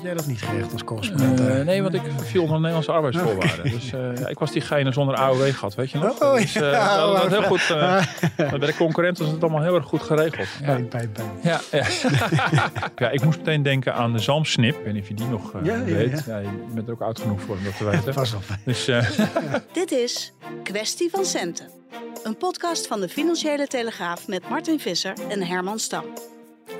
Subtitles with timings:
[0.00, 1.40] Had jij dat niet geregeld als correspondent?
[1.40, 3.70] Uh, nee, want ik viel onder Nederlandse arbeidsvoorwaarden.
[3.70, 6.22] Dus uh, ja, ik was diegene zonder AOW gehad, weet je nog?
[6.22, 7.66] Oh, dus, uh, ja, dat, dat heel goed.
[8.60, 10.48] bij de concurrenten was het allemaal heel erg goed geregeld.
[10.62, 11.24] Ja, bij, bij.
[11.42, 11.86] Ja, ja.
[12.96, 14.78] ja, ik moest meteen denken aan de zalmsnip.
[14.78, 16.24] Ik weet niet of je die nog ja, weet.
[16.26, 18.14] Ja, je bent er ook oud genoeg voor om dat te weten.
[18.14, 18.42] Pas op.
[18.64, 18.84] Dus,
[19.72, 21.66] Dit is Kwestie van Centen.
[22.22, 26.04] Een podcast van de Financiële Telegraaf met Martin Visser en Herman Stam.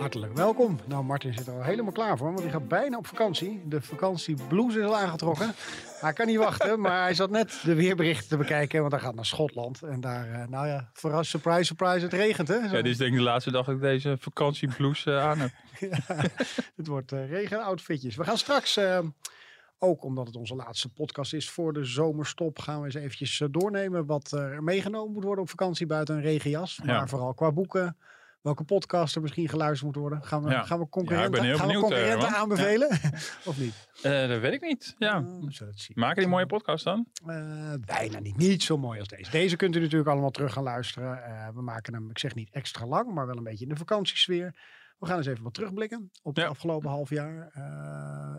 [0.00, 0.78] Hartelijk welkom.
[0.86, 3.62] Nou, Martin zit er al helemaal klaar voor, want hij gaat bijna op vakantie.
[3.68, 5.52] De vakantieblues is al aangetrokken.
[6.00, 9.15] Hij kan niet wachten, maar hij zat net de weerberichten te bekijken, want hij gaat
[9.15, 9.82] naar Schotland.
[9.82, 12.54] En daar, nou ja, verras, surprise, surprise, het regent hè.
[12.54, 15.51] Ja, dit is denk ik de laatste dag dat ik deze vakantieblues uh, aan heb.
[15.90, 16.16] ja,
[16.76, 18.16] het wordt uh, regenoutfitjes.
[18.16, 18.78] We gaan straks...
[18.78, 18.98] Uh,
[19.82, 24.06] ook omdat het onze laatste podcast is voor de zomerstop, gaan we eens eventjes doornemen
[24.06, 26.80] wat er meegenomen moet worden op vakantie buiten een regenjas.
[26.84, 27.06] Maar ja.
[27.06, 27.96] vooral qua boeken,
[28.43, 30.23] welke podcast er misschien geluisterd moet worden.
[30.23, 30.63] Gaan we, ja.
[30.63, 32.88] gaan we concurrenten, ja, gaan we concurrenten uh, aanbevelen?
[33.45, 33.88] Of niet?
[34.02, 34.95] Uh, dat weet ik niet.
[34.99, 35.24] Ja.
[35.95, 37.07] Maken die mooie podcast dan?
[37.27, 38.37] Uh, bijna niet.
[38.37, 39.30] Niet zo mooi als deze.
[39.30, 41.23] Deze kunt u natuurlijk allemaal terug gaan luisteren.
[41.55, 44.55] We maken hem, ik zeg niet extra lang, maar wel een beetje in de vakantiesfeer.
[45.01, 47.48] We gaan eens even wat terugblikken op het afgelopen half jaar.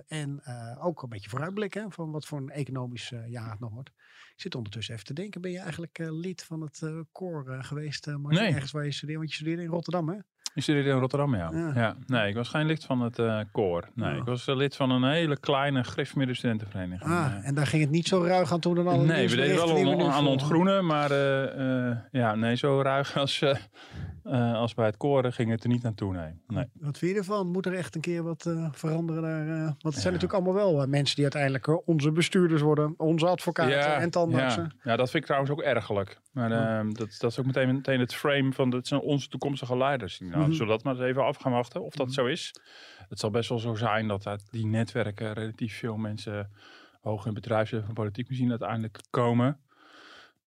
[0.08, 0.42] en
[0.80, 3.92] ook een beetje vooruitblikken van wat voor een economisch jaar het nog wordt.
[4.36, 7.46] Ik zit ondertussen even te denken, ben je eigenlijk uh, lid van het uh, koor
[7.48, 8.42] uh, geweest, uh, Martin?
[8.44, 8.54] Nee.
[8.54, 10.16] Ergens waar je studeert, want je studeerde in Rotterdam, hè?
[10.54, 11.52] Ik studeerde in Rotterdam, ja.
[11.54, 11.72] Ja.
[11.76, 11.98] ja.
[12.06, 13.90] Nee, ik was geen lid van het koor.
[13.96, 14.18] Nee, Oh.
[14.18, 17.12] ik was lid van een hele kleine griffmidden studentenvereniging.
[17.12, 19.56] Ah, en daar ging het niet zo ruig aan toen dan alle Nee, we deden
[19.56, 21.14] wel on, aan ontgroenen, maar
[22.12, 23.44] ja, nee, zo ruig als,
[24.56, 26.34] als bij het koren ging het er niet naartoe, nee.
[26.48, 26.66] nee.
[26.74, 27.48] Wat vind je ervan?
[27.48, 29.46] Moet er echt een keer wat veranderen daar?
[29.48, 30.20] want het zijn Ja.
[30.20, 34.64] natuurlijk allemaal wel mensen die uiteindelijk onze bestuurders worden, onze advocaten en tandartsen.
[34.64, 34.92] Ja.
[34.92, 36.20] ja, dat vind ik trouwens ook ergerlijk.
[36.32, 39.78] Maar uh, dat, dat is ook meteen, meteen het frame van dat zijn onze toekomstige
[39.78, 40.20] leiders.
[40.20, 40.52] Nou, Mhm.
[40.52, 42.16] Zullen we dat maar eens even af gaan wachten of dat Mhm.
[42.16, 42.56] zo is.
[43.10, 46.50] Het zal best wel zo zijn dat uit die netwerken relatief veel mensen
[47.02, 49.60] hoog in bedrijfsleven en politiek misschien uiteindelijk komen.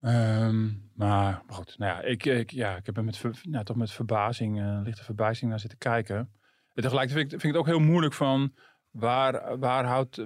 [0.01, 3.75] Ehm, maar, maar goed, nou ja, ik, ik, ja, ik heb er met, nou, toch
[3.75, 6.17] met verbazing, uh, lichte verbazing naar zitten kijken.
[6.73, 8.53] En tegelijkertijd vind ik, vind ik het ook heel moeilijk van
[8.91, 10.25] waar, waar, houdt,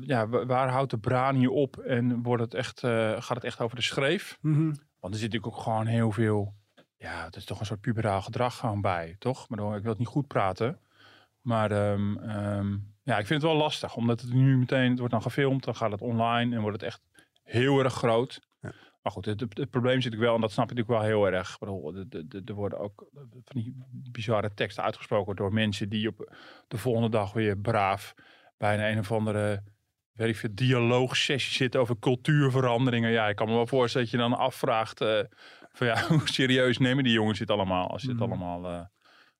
[0.00, 3.60] ja, waar houdt de braan hier op en wordt het echt, uh, gaat het echt
[3.60, 4.38] over de schreef?
[4.40, 4.74] Mhm.
[5.00, 6.54] Want er zit natuurlijk ook gewoon heel veel,
[6.96, 9.48] ja, het is toch een soort puberaal gedrag gewoon bij, toch?
[9.48, 10.78] Maar ik wil het niet goed praten.
[11.40, 15.12] Maar um, um, ja, ik vind het wel lastig, omdat het nu meteen, het wordt
[15.12, 17.00] dan gefilmd, dan gaat het online en wordt het echt
[17.42, 18.40] heel erg groot.
[19.02, 21.10] Maar goed, het, het, het, probleem zit ik wel, en dat snap je natuurlijk wel
[21.10, 21.56] heel erg.
[22.44, 23.08] Er worden ook
[23.44, 26.34] van die bizarre teksten uitgesproken door mensen die op
[26.68, 28.14] de volgende dag weer braaf
[28.56, 29.62] bijna een of andere
[30.12, 33.10] weet ik veel, dialoogsessie zitten over cultuurveranderingen.
[33.10, 35.20] Ja, ik kan me wel voorstellen dat je dan afvraagt uh,
[35.72, 38.28] van ja, hoe serieus nemen die jongens dit allemaal als je het Mhm.
[38.28, 38.72] allemaal...
[38.72, 38.80] Uh,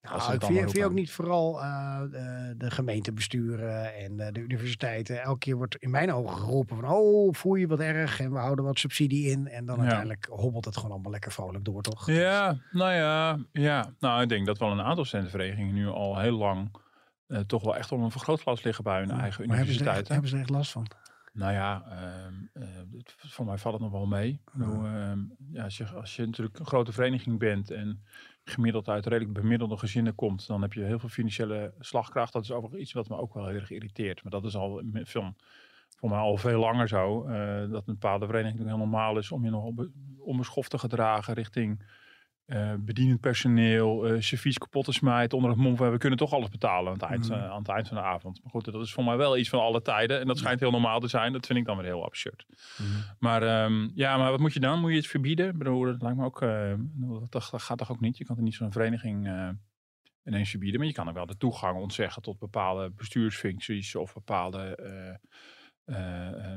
[0.02, 5.22] Nou, ik vind, ook niet vooral uh, de, de gemeentebesturen en uh, de universiteiten.
[5.22, 8.38] Elke keer wordt in mijn ogen geroepen van oh, voel je wat erg en we
[8.38, 9.46] houden wat subsidie in.
[9.48, 9.80] En dan Ja.
[9.82, 12.06] uiteindelijk hobbelt het gewoon allemaal lekker vrolijk door, toch?
[12.10, 13.94] Ja, nou ja, ja.
[13.98, 16.70] Nou, ik denk dat wel een aantal studentenverenigingen nu al heel lang
[17.28, 19.80] uh, toch wel echt op een vergrootglas liggen bij hun Ja, eigen maar hebben er
[19.80, 20.12] echt, universiteiten.
[20.12, 20.86] hebben ze er echt last van?
[21.32, 22.68] Nou ja, ehm, eh,
[23.16, 24.41] voor mij valt het nog wel mee.
[24.60, 25.18] Ehm,
[25.52, 28.04] ja, als, je, als je natuurlijk een grote vereniging bent en
[28.44, 32.32] gemiddeld uit redelijk bemiddelde gezinnen komt, dan heb je heel veel financiële slagkracht.
[32.32, 34.22] Dat is overigens iets wat me ook wel heel erg irriteert.
[34.22, 35.36] Maar dat is al film,
[35.98, 37.25] voor mij al veel langer zo.
[37.25, 41.34] eh, dat een bepaalde vereniging heel normaal is om je nog onbe- onbeschoft te gedragen
[41.34, 41.82] richting
[42.52, 46.32] eh bedienend personeel, eh servies kapot te smijten onder het mom van we kunnen toch
[46.32, 47.38] alles betalen aan het, eind, Mhm.
[47.38, 48.40] eh, aan het eind van de avond.
[48.42, 50.71] Maar goed, dat is voor mij wel iets van alle tijden en dat schijnt heel
[50.71, 51.32] normaal te zijn.
[51.32, 52.47] Dat vind ik dan weer heel absurd.
[53.18, 54.80] Maar ehm, ja, maar wat moet je dan?
[54.80, 55.48] Moet je het verbieden?
[55.48, 56.41] Ik bedoel, dat lijkt me ook,
[57.30, 58.16] dat, dat gaat toch ook niet?
[58.18, 59.27] Je kan er niet zo'n vereniging
[60.24, 64.78] ineens verbieden, maar je kan er wel de toegang ontzeggen tot bepaalde bestuursfuncties of bepaalde,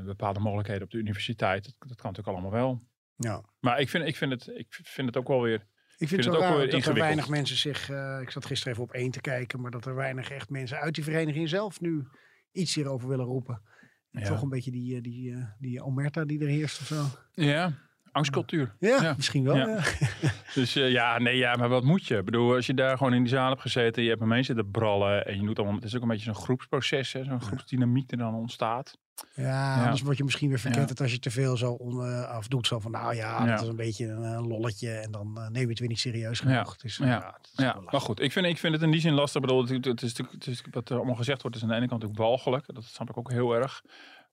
[0.04, 1.64] bepaalde mogelijkheden op de universiteit.
[1.64, 2.82] Dat, dat kan natuurlijk allemaal wel.
[3.16, 3.42] Ja.
[3.60, 5.66] Maar ik vind, ik vind, het, ik vind het ook wel weer
[5.98, 7.90] Ik vind vind het ook raar dat er weinig mensen zich...
[7.90, 10.78] eh, ik zat gisteren even op één te kijken, maar dat er weinig echt mensen
[10.80, 12.06] uit die vereniging zelf nu
[12.52, 13.62] iets hierover willen roepen.
[14.10, 14.26] En Ja.
[14.28, 17.04] Toch een beetje die, eh, die, eh, die omerta die er heerst of zo.
[17.32, 17.72] Ja,
[18.12, 18.74] angstcultuur.
[18.78, 19.14] Ja, Ja.
[19.16, 19.56] misschien wel.
[19.56, 19.82] Ja.
[20.54, 22.16] Dus uh, ja, nee, ja, maar wat moet je?
[22.16, 24.54] Ik bedoel, als je daar gewoon in die zaal hebt gezeten, je hebt met mensen
[24.54, 28.08] zitten brallen en je doet allemaal, het is ook een beetje zo'n groepsproces, zo'n groepsdynamiek
[28.08, 28.98] die dan ontstaat.
[29.34, 32.66] Ja, anders word je misschien weer verketterd als je te veel zo on, uh, afdoet.
[32.66, 35.68] Zo van, nou ja, dat is een beetje een, lolletje en dan uh, neem je
[35.68, 36.76] het weer niet serieus genoeg.
[36.82, 37.80] Is, ja, ja.
[37.90, 39.42] maar goed, ik vind, ik vind het in die zin lastig.
[39.42, 41.74] Ik bedoel, het, het, is, het is wat er allemaal gezegd wordt, is aan de
[41.74, 42.74] ene kant natuurlijk walgelijk.
[42.74, 43.82] Dat snap ik ook heel erg.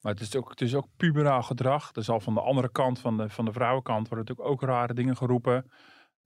[0.01, 1.91] Maar het is ook, het is ook puberaal gedrag.
[1.91, 4.69] Dat is al van de andere kant, van de, van de vrouwenkant, worden natuurlijk ook
[4.69, 5.71] rare dingen geroepen.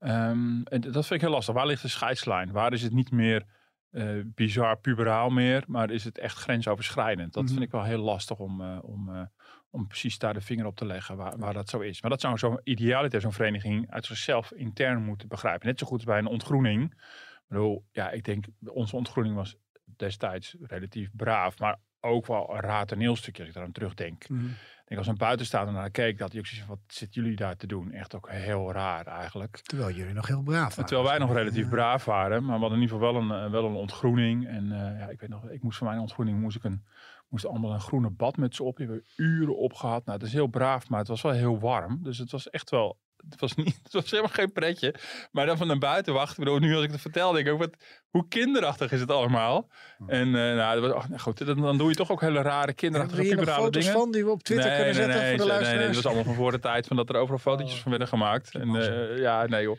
[0.00, 1.54] Um, en dat vind ik heel lastig.
[1.54, 2.52] Waar ligt de scheidslijn?
[2.52, 3.44] Waar is het niet meer
[3.90, 7.32] uh, bizar puberaal meer, maar is het echt grensoverschrijdend?
[7.32, 7.64] Dat vind mhm.
[7.64, 9.22] ik wel heel lastig om, uh, om, uh,
[9.70, 12.00] om precies daar de vinger op te leggen waar, waar dat zo is.
[12.00, 15.66] Maar dat zou zo'n idealiter zo'n vereniging uit zichzelf intern moeten begrijpen.
[15.66, 16.92] Net zo goed als bij een ontgroening.
[16.92, 19.56] Ik bedoel, ja, ik denk, onze ontgroening was
[19.96, 24.28] destijds relatief braaf, maar ook wel een raar toneelstukje als ik aan terugdenk.
[24.28, 27.36] Mm Ik denk als een buitenstaander naar keek, dat ook zoiets van, wat zitten jullie
[27.36, 27.92] daar te doen?
[27.92, 29.56] Echt ook heel raar eigenlijk.
[29.56, 30.84] Terwijl jullie nog heel braaf waren.
[30.86, 33.50] Terwijl wij nog relatief braaf waren, maar we hadden in ieder geval wel een, eh,
[33.50, 34.46] wel een ontgroening.
[34.46, 36.84] En uh, ja, ik weet nog, ik moest voor mijn ontgroening, moest ik een,
[37.28, 38.76] moest allemaal een groene badmuts op.
[38.76, 40.04] Die hebben we uren opgehad.
[40.04, 42.02] Nou, het is heel braaf, maar het was wel heel warm.
[42.02, 42.98] Dus het was echt wel
[43.30, 44.94] het was, niet, het was helemaal geen pretje.
[45.32, 46.38] Maar dan van naar buiten wachten.
[46.38, 47.76] Ik bedoel, nu als ik het vertel, denk ik ook, wat,
[48.10, 49.68] hoe kinderachtig is het allemaal?
[50.06, 52.42] En uh, nou, dat was, oh, nou goed, dan, dan, doe je toch ook hele
[52.42, 54.00] rare kinderachtige Hebben we foto's dingen.
[54.00, 55.68] van die we op Twitter kunnen zetten nee, voor de luisteraars?
[55.68, 57.82] Nee, nee, dat was allemaal van voor de tijd van dat er overal fotootjes oh.
[57.82, 58.54] van werden gemaakt.
[58.54, 59.78] En, uh, ja, nee joh.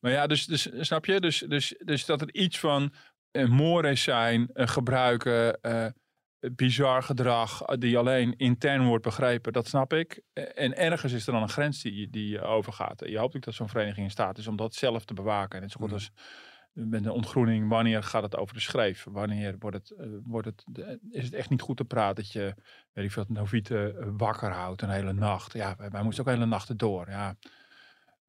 [0.00, 1.20] Maar ja, dus, dus snap je?
[1.20, 2.92] Dus, dus, dus dat er iets van
[3.32, 5.58] uh, mores zijn, gebruiken
[6.40, 10.22] bizar gedrag eh, die alleen intern wordt begrepen, dat snap ik.
[10.32, 13.02] Eh, en ergens is er dan een grens die, die overgaat.
[13.06, 15.60] Je hoopt ook dat zo'n vereniging in staat is om dat zelf te bewaken.
[15.60, 15.94] Net zo goed mm.
[15.94, 16.10] als
[16.72, 19.06] met de ontgroening, wanneer gaat het over de schreef?
[19.10, 19.94] Wanneer wordt het,
[20.24, 20.64] wordt het,
[21.10, 22.54] is het echt niet goed te praten dat je,
[22.92, 25.52] weet ik veel, Novite wakker houdt een hele nacht?
[25.52, 27.08] Ja, wij, wij moesten ook hele nachten door.
[27.08, 27.36] Ja,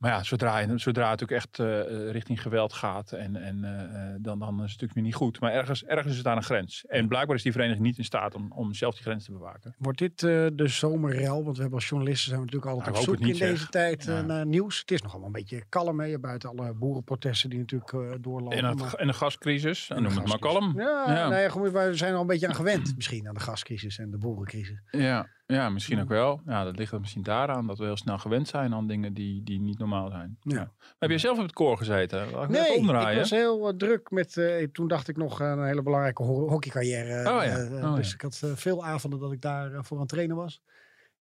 [0.01, 4.39] maar ja, zodra, zodra het ook echt uh, richting geweld gaat, en, en, uh, dan,
[4.39, 5.39] dan is het natuurlijk weer niet goed.
[5.39, 6.85] Maar ergens, ergens is daar een grens.
[6.87, 9.75] En blijkbaar is die vereniging niet in staat om, om zelf die grens te bewaken.
[9.77, 11.43] Wordt dit uh, de zomerrel?
[11.43, 14.03] Want we hebben als journalisten zijn we natuurlijk altijd nou, op zoek in deze tijd
[14.03, 14.21] ja.
[14.21, 14.79] naar nieuws.
[14.79, 18.57] Het is nog allemaal een beetje kalm mee, buiten alle boerenprotesten die natuurlijk doorlopen.
[18.57, 20.73] En, en de gascrisis, en noem het maar kalm.
[20.77, 21.29] Ja, ja.
[21.29, 24.17] Nee, goed, we zijn al een beetje aan gewend misschien aan de gascrisis en de
[24.17, 24.81] boerencrisis.
[24.91, 25.27] Ja.
[25.51, 26.41] Ja, misschien ook wel.
[26.45, 29.43] Ja, dat ligt er misschien daaraan dat we heel snel gewend zijn aan dingen die,
[29.43, 30.37] die niet normaal zijn.
[30.41, 30.71] Ja.
[30.99, 32.49] Heb je zelf op het koor gezeten?
[32.49, 36.23] nee, ik was heel uh, druk met, uh, toen dacht ik nog een hele belangrijke
[36.23, 37.29] ho hockeycarrière.
[37.29, 37.59] Oh, ja.
[37.59, 38.13] Uh, oh, dus ja.
[38.13, 40.61] ik had veel avonden dat ik daar voor aan het trainen was.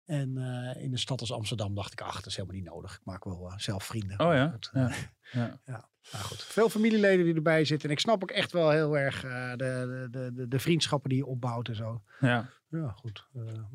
[0.05, 0.37] En
[0.79, 2.95] in een stad als Amsterdam dacht ik, ach, dat is helemaal niet nodig.
[2.95, 4.21] Ik maak wel zelf vrienden.
[4.21, 4.59] Oh ja?
[5.33, 5.61] ja.
[5.65, 5.89] ja.
[6.13, 7.89] Nou goed, veel familieleden die erbij zitten.
[7.89, 11.27] En ik snap ook echt wel heel erg de, de, de, de, vriendschappen die je
[11.27, 12.03] opbouwt en zo.
[12.21, 12.49] Ja.
[12.71, 13.27] Ja, goed.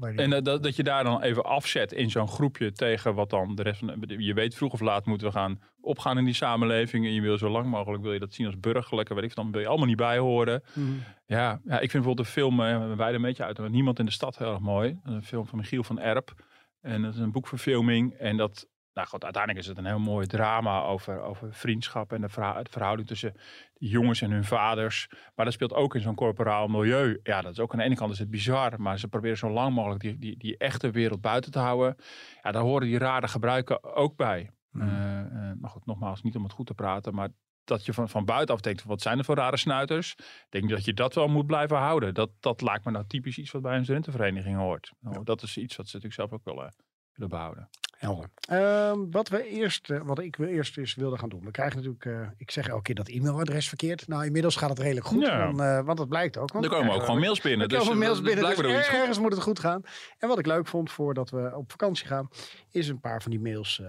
[0.02, 3.30] Uh, en uh, dat, dat je daar dan even afzet in zo'n groepje tegen wat
[3.30, 4.04] dan de rest van...
[4.08, 7.06] Je weet, vroeg of laat moeten we gaan opgaan in die samenleving.
[7.06, 9.52] En je wil zo lang mogelijk, wil je dat zien als burgerlijke, weet ik dan
[9.52, 10.64] wil je allemaal niet bij horen.
[10.74, 11.04] Mm.
[11.26, 14.06] Ja, ja, ik vind bijvoorbeeld de film, uh, we wijden een beetje uit, Niemand in
[14.06, 15.00] de Stad heel erg mooi.
[15.04, 16.34] Een film van Michiel van Erp.
[16.82, 18.14] En dat is een boekverfilming.
[18.14, 22.22] En dat, nou goed, uiteindelijk is het een heel mooi drama over, over vriendschap en
[22.22, 22.30] de,
[22.70, 23.34] verhouding tussen
[23.74, 25.08] jongens en hun vaders.
[25.36, 27.20] Maar dat speelt ook in zo'n corporaal milieu.
[27.24, 29.50] Ja, dat is ook aan de ene kant is het bizar, maar ze proberen zo
[29.50, 31.96] lang mogelijk die, die, die echte wereld buiten te houden.
[32.42, 34.52] Ja, daar horen die rare gebruiken ook bij.
[34.72, 34.82] Mm.
[34.82, 37.30] Uh, uh, maar goed, nogmaals, niet om het goed te praten, maar
[37.64, 40.16] dat je van, van buitenaf denkt, wat zijn er voor rare snuiters?
[40.50, 42.14] denk dat je dat wel moet blijven houden.
[42.14, 44.92] Dat, dat lijkt me nou typisch iets wat bij een studentenvereniging hoort.
[45.00, 46.76] Nou, dat is iets wat ze natuurlijk zelf ook willen,
[47.14, 47.70] willen behouden.
[47.98, 48.30] Helder.
[48.52, 51.42] Uh, wat we eerst, uh, wat ik eerst eens wilde gaan doen.
[51.44, 54.08] We krijgen natuurlijk, uh, ik zeg elke keer dat e-mailadres verkeerd.
[54.08, 55.22] Nou, inmiddels gaat het redelijk goed.
[55.22, 55.46] Ja.
[55.46, 56.52] Want, uh, want dat blijkt ook.
[56.52, 57.68] Want er komen ook gewoon mails binnen.
[57.68, 58.56] Er komen dus, mails binnen.
[58.56, 59.82] Dus ergens moet het goed gaan.
[60.18, 62.30] En wat ik leuk vond voordat we op vakantie gaan,
[62.72, 63.82] is een paar van die mails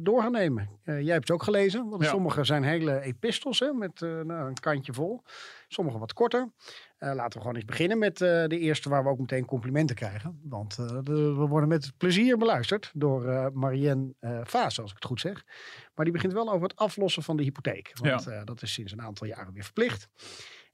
[0.00, 0.68] door gaan nemen.
[0.84, 1.88] jij hebt het ook gelezen.
[1.88, 2.08] Want ja.
[2.08, 5.22] sommige zijn hele epistels hè, met nou, een kantje vol.
[5.68, 6.52] Sommige wat korter.
[6.98, 9.96] Uh, laten we gewoon eens beginnen met uh, de eerste waar we ook meteen complimenten
[9.96, 10.40] krijgen.
[10.42, 15.20] Want uh, de, we worden met plezier beluisterd door Marianne Vaas, als ik het goed
[15.20, 15.44] zeg.
[15.94, 17.90] Maar die begint wel over het aflossen van de hypotheek.
[18.00, 18.44] Want ja.
[18.44, 20.08] dat is sinds een aantal jaren weer verplicht.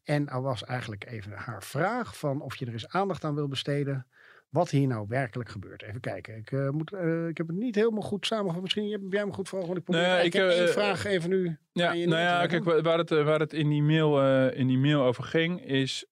[0.03, 3.49] En er was eigenlijk even haar vraag van of je er eens aandacht aan wil
[3.49, 4.07] besteden
[4.55, 5.83] wat hier nou werkelijk gebeurt.
[5.83, 6.37] Even kijken.
[6.37, 8.63] Ik, uh, moet, uh, ik heb het niet helemaal goed samengevat.
[8.63, 11.57] Misschien heb jij me goed voor Want ik probeer ik, uh, vraag even nu.
[11.73, 15.25] Ja, nou ja, kijk, waar het, waar het in, die mail, in die mail over
[15.25, 16.07] ging, is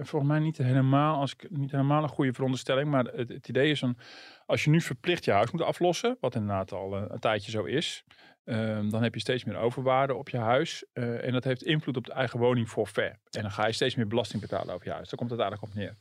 [0.00, 3.70] volgens mij niet helemaal, als ik niet helemaal een goede veronderstelling, maar het, het idee
[3.70, 3.96] is dan,
[4.46, 8.04] als je nu verplicht je huis moet aflossen, wat inderdaad al een tijdje zo is,
[8.44, 10.84] Um, dan heb je steeds meer overwaarde op je huis.
[10.94, 13.18] Uh, en dat heeft invloed op de eigen woning forfait.
[13.30, 15.08] En dan ga je steeds meer belasting betalen over je huis.
[15.08, 15.96] Daar komt het eigenlijk op neer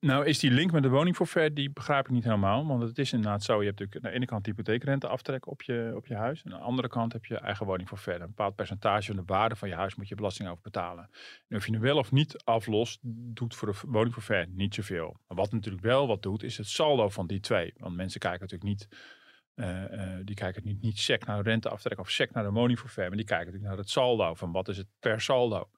[0.00, 2.66] Nou, is die link met de woningforfait, die begrijp ik niet helemaal.
[2.66, 5.62] Want het is inderdaad zo, je hebt natuurlijk aan de ene kant hypotheekrente aftrek op
[5.62, 6.42] je, op je huis.
[6.42, 8.20] En aan de andere kant heb je eigen woningforfait.
[8.20, 11.10] Een bepaald percentage van de waarde van je huis moet je belasting over betalen.
[11.48, 15.16] En of je nu wel of niet aflost, doet voor de woningforfait niet zoveel.
[15.26, 17.72] Maar wat natuurlijk wel wat doet, is het saldo van die twee.
[17.76, 18.88] Want mensen kijken natuurlijk niet...
[19.54, 23.08] Uh, uh, die kijken niet, niet sec naar de renteaftrek of sec naar de woningforfait.
[23.08, 24.34] Maar die kijken natuurlijk naar het saldo.
[24.34, 25.68] Van wat is het per saldo.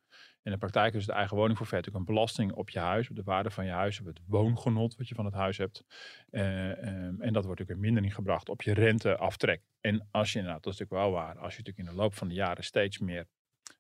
[0.43, 3.23] In de praktijk is het eigen woningforfait natuurlijk een belasting op je huis, op de
[3.23, 5.85] waarde van je huis, op het woongenot wat je van het huis hebt.
[6.31, 9.63] Uh, um, en dat wordt natuurlijk in mindering gebracht op je renteaftrek.
[9.81, 12.29] En als je dat is natuurlijk wel waar, als je natuurlijk in de loop van
[12.29, 13.27] de jaren steeds meer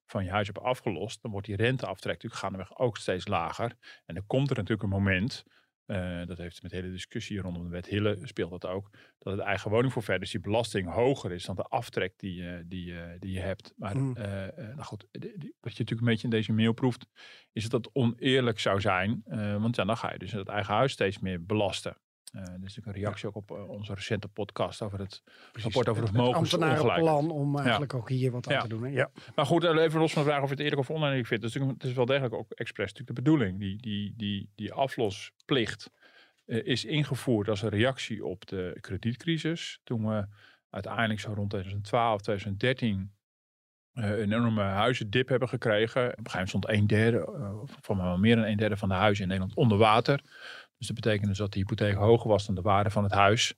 [0.06, 3.76] van je huis hebt afgelost, dan wordt die renteaftrek natuurlijk gaandeweg ook steeds lager.
[4.06, 5.44] En dan komt er natuurlijk een moment
[5.86, 8.90] uh, dat heeft met de hele discussie rondom de wet Hille speelt dat ook.
[9.18, 12.92] Dat het eigen woningforfait, dus die belasting hoger is dan de aftrek die, uh, die,
[12.92, 13.72] uh, die je hebt.
[13.76, 14.12] Maar mm.
[14.56, 17.06] nou goed, die, die, wat je natuurlijk een beetje in deze mail proeft,
[17.52, 19.22] is dat het oneerlijk zou zijn.
[19.60, 21.96] want ja, dan ga je dus het eigen huis steeds meer belasten.
[22.32, 25.62] Uh, dat is natuurlijk een reactie ook op uh, onze recente podcast over het Precies.
[25.62, 26.12] rapport over het.
[26.12, 27.98] Het plan om eigenlijk ja.
[27.98, 28.60] ook hier wat aan ja.
[28.60, 28.82] te doen.
[28.82, 28.88] Hè?
[28.88, 29.10] Ja.
[29.34, 31.42] Maar goed, even los van de vraag of je het eerlijk of oneerlijk vindt.
[31.42, 33.58] Dus het is wel degelijk ook expres natuurlijk de bedoeling.
[33.58, 35.90] Die, die, die, die aflosplicht
[36.46, 39.80] uh, is ingevoerd als een reactie op de kredietcrisis.
[39.84, 40.26] Toen we
[40.70, 43.12] uiteindelijk zo rond 2012, 2013
[43.92, 46.02] een enorme huizendip hebben gekregen.
[46.02, 48.94] Op een gegeven moment stond een derde, van wel meer dan een derde van de
[48.94, 50.20] huizen in Nederland onder water.
[50.82, 53.54] Dus dat betekende dus dat de hypotheek hoger was dan de waarde van het huis.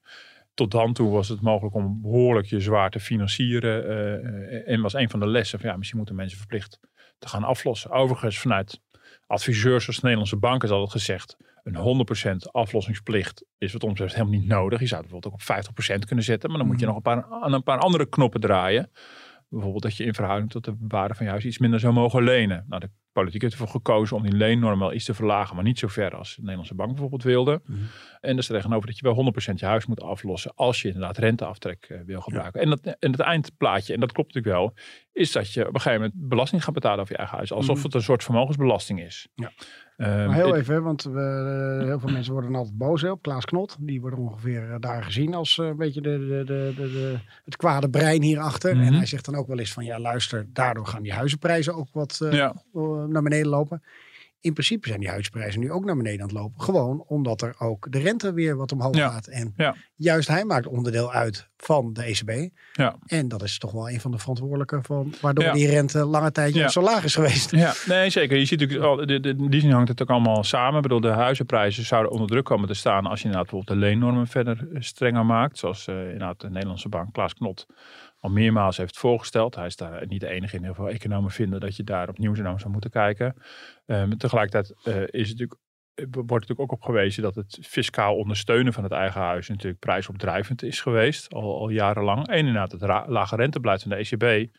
[0.54, 3.84] Tot dan toe was het mogelijk om behoorlijk je zwaar te financieren.
[3.84, 6.80] Uh, en was een van de lessen van ja, misschien moeten mensen verplicht
[7.18, 7.90] te gaan aflossen.
[7.90, 8.80] Overigens, vanuit
[9.26, 12.06] adviseurs zoals de Nederlandse Bank is altijd gezegd: een
[12.46, 14.80] 100% aflossingsplicht is wat ons betreft helemaal niet nodig.
[14.80, 17.02] Je zou het bijvoorbeeld ook op 50% kunnen zetten, maar dan moet je nog een
[17.02, 18.90] paar, aan een paar andere knoppen draaien.
[19.48, 22.22] Bijvoorbeeld dat je in verhouding tot de waarde van je huis iets minder zou mogen
[22.22, 22.64] lenen.
[22.68, 25.78] Nou, de politiek heeft ervoor gekozen om die leennorm wel iets te verlagen, maar niet
[25.78, 27.60] zo ver als de Nederlandse bank bijvoorbeeld wilde.
[27.64, 27.86] Mm -hmm.
[28.20, 31.88] En dus tegenover dat je wel 100% je huis moet aflossen als je inderdaad renteaftrek
[31.88, 32.60] uh, wil gebruiken.
[32.60, 32.66] Ja.
[32.66, 34.74] En, dat, en het eindplaatje, en dat klopt natuurlijk wel,
[35.12, 37.52] is dat je op een gegeven moment belasting gaat betalen over je eigen huis.
[37.52, 37.84] Alsof mm -hmm.
[37.84, 39.28] het een soort vermogensbelasting is.
[39.34, 39.52] Ja.
[39.96, 43.44] Um, maar heel even, want we, heel veel mensen worden altijd boos hè, op Klaas
[43.44, 43.76] Knot.
[43.80, 47.90] Die wordt ongeveer daar gezien als uh, een beetje de, de, de, de, het kwade
[47.90, 48.74] brein hierachter.
[48.74, 48.86] Mm -hmm.
[48.86, 51.88] En hij zegt dan ook wel eens van ja luister, daardoor gaan die huizenprijzen ook
[51.92, 52.54] wat ja.
[53.08, 53.82] naar beneden lopen.
[54.44, 56.60] In principe zijn die huisprijzen nu ook naar beneden aan het lopen.
[56.60, 59.08] Gewoon omdat er ook de rente weer wat omhoog ja.
[59.08, 59.26] gaat.
[59.26, 59.74] En ja.
[59.94, 62.50] juist hij maakt onderdeel uit van de ECB.
[62.72, 62.96] Ja.
[63.06, 66.72] En dat is toch wel een van de verantwoordelijken van waardoor die rente lange tijd
[66.72, 67.50] zo laag is geweest.
[67.50, 68.38] Ja, nee zeker.
[68.38, 70.76] Je ziet natuurlijk, al, de, de, in die zin hangt het ook allemaal samen.
[70.76, 73.86] Ik bedoel, de huizenprijzen zouden onder druk komen te staan als je inderdaad bijvoorbeeld de
[73.86, 75.58] leennormen verder strenger maakt.
[75.58, 77.66] Zoals uh, inderdaad de Nederlandse bank Klaas Knot
[78.24, 79.54] al meermaals heeft voorgesteld.
[79.54, 80.62] Hij is daar niet de enige in.
[80.62, 83.34] Heel veel economen vinden dat je daar opnieuw naar zou moeten kijken.
[83.86, 85.60] Um, tegelijkertijd uh, is het natuurlijk,
[86.10, 90.62] wordt natuurlijk ook op gewezen dat het fiscaal ondersteunen van het eigen huis natuurlijk prijsopdrijvend
[90.62, 91.32] is geweest.
[91.32, 92.28] Al, al jarenlang.
[92.28, 94.54] En inderdaad het lage rentebeleid van de ECB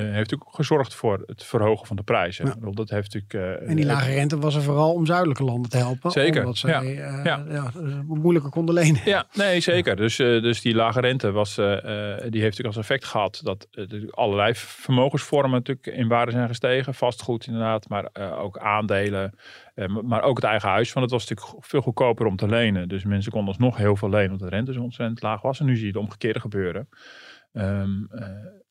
[0.00, 2.46] heeft natuurlijk gezorgd voor het verhogen van de prijzen.
[2.46, 2.70] Ja.
[2.70, 5.76] Dat heeft natuurlijk, uh, en die lage rente was er vooral om zuidelijke landen te
[5.76, 6.10] helpen.
[6.10, 6.40] Zeker.
[6.40, 7.72] Omdat zij ja.
[8.06, 9.00] Moeilijker konden lenen.
[9.04, 9.96] Ja, nee, zeker.
[9.96, 13.68] Dus, dus die lage rente was, die heeft natuurlijk als effect gehad dat
[14.10, 16.94] allerlei vermogensvormen natuurlijk in waarde zijn gestegen.
[16.94, 19.34] Vastgoed inderdaad, maar ook aandelen.
[20.04, 22.88] maar ook het eigen huis, want het was natuurlijk veel goedkoper om te lenen.
[22.88, 25.60] Dus mensen konden alsnog heel veel lenen omdat de rente zo ontzettend laag was.
[25.60, 26.88] En nu zie je het omgekeerde gebeuren.
[27.52, 28.08] Um,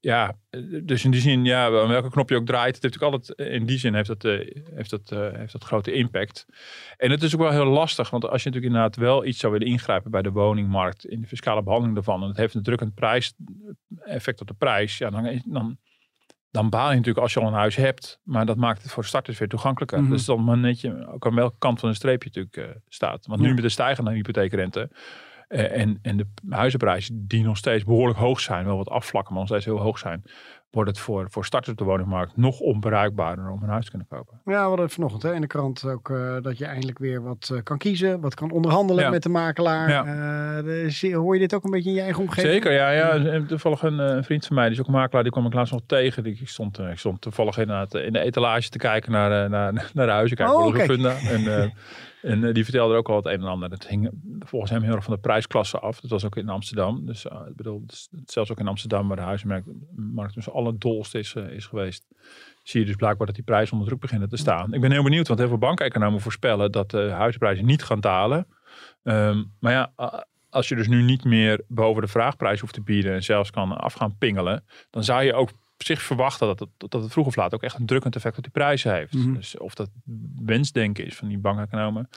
[0.06, 0.36] ja,
[0.84, 3.66] dus in die zin, ja, welke knop je ook draait, het heeft natuurlijk altijd, in
[3.66, 4.40] die zin heeft dat, uh,
[4.74, 6.46] heeft dat, uh, heeft dat grote impact.
[6.98, 9.54] En het is ook wel heel lastig, want als je natuurlijk inderdaad wel iets zou
[9.54, 12.94] willen ingrijpen bij de woningmarkt, in de fiscale behandeling daarvan, en het heeft een drukkend
[12.94, 13.34] prijs,
[14.04, 15.78] effect op de prijs, ja, dan, dan,
[16.52, 19.06] dan baal je natuurlijk als je al een huis hebt, maar dat maakt het voor
[19.06, 19.98] starters weer toegankelijker.
[19.98, 20.14] Mm -hmm.
[20.14, 23.26] Dus dan maar net je ook aan welke kant van een streepje natuurlijk staat.
[23.26, 24.90] Want nu met de stijgende hypotheekrente,
[25.48, 29.52] en, en de huizenprijzen die nog steeds behoorlijk hoog zijn, wel wat afvlakken, maar nog
[29.52, 30.24] steeds heel hoog zijn,
[30.76, 34.08] wordt het voor, voor starters op de woningmarkt nog onbereikbaarder om een huis te kunnen
[34.08, 34.42] kopen.
[34.46, 37.50] Ja, we hadden vanochtend hè, in de krant ook uh, dat je eindelijk weer wat
[37.54, 39.10] uh, kan kiezen, wat kan onderhandelen ja.
[39.10, 39.90] met de makelaar.
[39.90, 40.04] Ja.
[40.62, 42.54] De, hoor je dit ook een beetje in je eigen omgeving?
[42.54, 42.90] Zeker, ja.
[42.90, 43.42] ja.
[43.48, 46.26] Toevallig een, vriend van mij, die is ook makelaar, die kwam ik laatst nog tegen.
[46.26, 50.12] Ik stond, ik stond toevallig inderdaad in de etalage te kijken naar, naar, naar de
[50.12, 50.88] huizen, kijken oh, okay.
[50.88, 51.74] En
[52.26, 53.70] En die vertelde er ook al het een en ander.
[53.70, 56.00] Het hing volgens hem heel erg van de prijsklasse af.
[56.00, 57.06] Dat was ook in Amsterdam.
[57.06, 57.86] Dus ik bedoel,
[58.26, 62.04] zelfs ook in Amsterdam, waar de huizenmarkt dus alle dolst is, uh, is geweest.
[62.64, 64.74] Zie je dus blijkbaar dat die prijzen onder druk beginnen te staan.
[64.74, 68.48] Ik ben heel benieuwd, want heel veel bankeconomen voorspellen dat de huizenprijzen niet gaan dalen.
[69.04, 69.92] Um, maar ja,
[70.50, 73.78] als je dus nu niet meer boven de vraagprijs hoeft te bieden en zelfs kan
[73.78, 77.28] af gaan pingelen, dan zou je ook op zich verwachten dat het, dat het vroeg
[77.28, 79.14] of laat ook echt een drukkend effect op die prijzen heeft.
[79.14, 79.34] Mm -hmm.
[79.34, 79.90] Dus of dat
[80.46, 82.10] wensdenken is van die bankeconomen.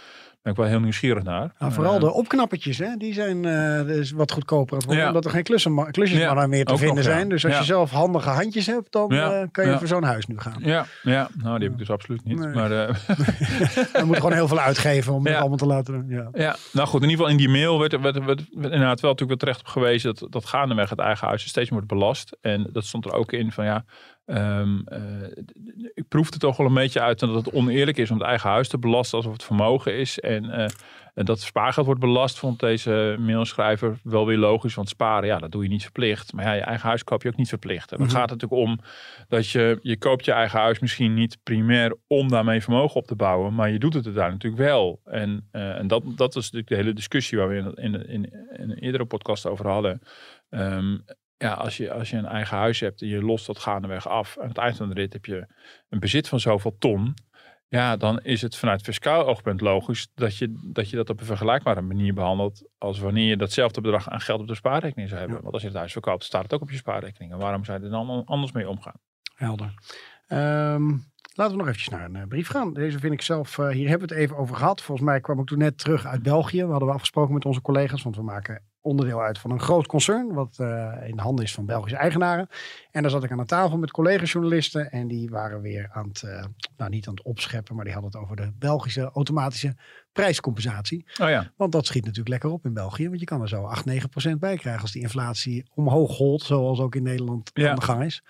[0.49, 1.53] Ben ik wel heel nieuwsgierig naar.
[1.59, 3.43] Nou, vooral Eh, de opknappertjes, hè, die zijn
[3.87, 4.79] dus wat goedkoper.
[4.79, 5.07] worden, Ja.
[5.07, 7.11] Omdat er geen klussen, klusjesmannen Ja, meer te ook vinden nog, ja.
[7.11, 7.29] zijn.
[7.29, 10.39] Dus als je zelf handige handjes hebt, dan eh, kan je voor zo'n huis nu
[10.39, 10.57] gaan.
[10.59, 12.39] Ja, ja, nou die heb ik dus absoluut niet.
[12.39, 12.55] Nee.
[12.55, 12.71] Maar
[13.99, 16.09] Je moet gewoon heel veel uitgeven om het allemaal te laten doen.
[16.09, 16.29] Ja.
[16.33, 19.11] Ja, nou goed, in ieder geval in die mail werd, werd, werd, werd inderdaad wel
[19.11, 22.37] natuurlijk wel terecht op gewezen dat, dat gaandeweg het eigen huis steeds wordt belast.
[22.41, 23.85] En dat stond er ook in van ja,
[24.29, 25.01] ehm, eh,
[25.95, 28.69] ik proefde toch wel een beetje uit dat het oneerlijk is om het eigen huis
[28.69, 30.19] te belasten alsof het vermogen is.
[30.21, 30.51] En,
[31.15, 34.75] en dat spaargeld wordt belast, vond deze mailschrijver wel weer logisch.
[34.75, 36.33] Want sparen, ja, dat doe je niet verplicht.
[36.33, 37.91] Maar ja, je eigen huis koop je ook niet verplicht.
[37.93, 38.17] En dan Mhm.
[38.17, 38.81] gaat het natuurlijk om
[39.29, 43.17] dat je, je koopt je eigen huis misschien niet primair om daarmee vermogen op te
[43.17, 43.55] bouwen.
[43.55, 45.01] Maar je doet het er daar natuurlijk wel.
[45.05, 48.25] En, eh, en dat, dat is natuurlijk de hele discussie waar we in, in, in,
[48.57, 50.01] in een eerdere podcast over hadden.
[50.51, 50.97] Ehm,
[51.39, 54.39] ja, als je, als je een eigen huis hebt en je lost dat gaandeweg af.
[54.39, 55.47] Aan het eind van de rit heb je
[55.89, 57.15] een bezit van zoveel ton.
[57.69, 61.27] Ja, dan is het vanuit fiscaal oogpunt logisch dat je, dat je dat op een
[61.27, 62.69] vergelijkbare manier behandelt.
[62.79, 65.37] als wanneer je datzelfde bedrag aan geld op de spaarrekening zou hebben.
[65.37, 65.43] Ja.
[65.43, 67.33] Want als je het huis verkoopt, staat het ook op je spaarrekening.
[67.33, 69.01] En waarom zou je er dan anders mee omgaan?
[69.35, 69.75] Helder.
[70.27, 70.89] Ehm,
[71.35, 72.73] laten we nog eventjes naar een eh, brief gaan.
[72.73, 74.83] Deze vind ik zelf, eh, hier hebben we het even over gehad.
[74.83, 76.65] Volgens mij kwam ik toen net terug uit België.
[76.65, 79.87] We hadden we afgesproken met onze collega's, want we maken onderdeel uit van een groot
[79.87, 80.33] concern.
[80.33, 82.49] Wat eh, in de handen is van Belgische eigenaren.
[82.91, 84.91] En daar zat ik aan de tafel met collega-journalisten.
[84.91, 86.45] En die waren weer aan het, eh,
[86.77, 89.77] nou niet aan het opscheppen, maar die hadden het over de Belgische automatische
[90.13, 91.07] prijscompensatie.
[91.21, 93.09] Oh ja, Want dat schiet natuurlijk lekker op in België.
[93.09, 96.43] Want je kan er zo 8, 9 procent bij krijgen als die inflatie omhoog holt.
[96.43, 97.69] Zoals ook in Nederland Ja.
[97.71, 98.23] aan de gang is.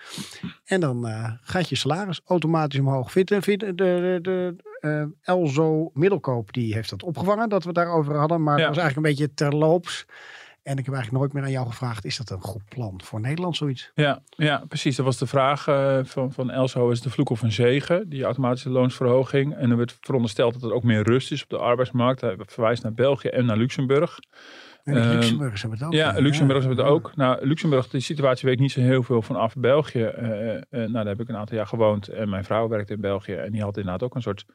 [0.65, 3.11] En dan eh, gaat je salaris automatisch omhoog.
[3.11, 4.55] Vindt, de- vindt de, de, de
[5.21, 7.49] Elzo Middelkoop, die heeft dat opgevangen.
[7.49, 8.43] Dat we het daarover hadden.
[8.43, 8.65] Maar Ja.
[8.67, 10.05] het was eigenlijk een beetje terloops.
[10.69, 12.05] En ik heb eigenlijk nooit meer aan jou gevraagd.
[12.05, 13.91] Is dat een goed plan voor Nederland zoiets?
[13.95, 14.95] ja, ja, precies.
[14.95, 16.89] Dat was de vraag eh, van, van Elso.
[16.89, 19.55] Is de vloek of een zegen, die automatische loonsverhoging?
[19.55, 22.21] En er werd verondersteld dat er ook meer rust is op de arbeidsmarkt.
[22.21, 24.19] Hij verwijst naar België en naar Luxemburg.
[24.83, 25.93] En Ehm, Luxemburgers hebben het ook.
[25.93, 27.15] Ja, Luxemburg hebben het ook.
[27.15, 30.03] Nou, Luxemburg, die situatie weet ik niet zo heel veel vanaf België.
[30.03, 32.07] Eh, eh, nou, daar heb ik een aantal jaar gewoond.
[32.07, 33.33] En mijn vrouw werkte in België.
[33.33, 34.45] En die had inderdaad ook een soort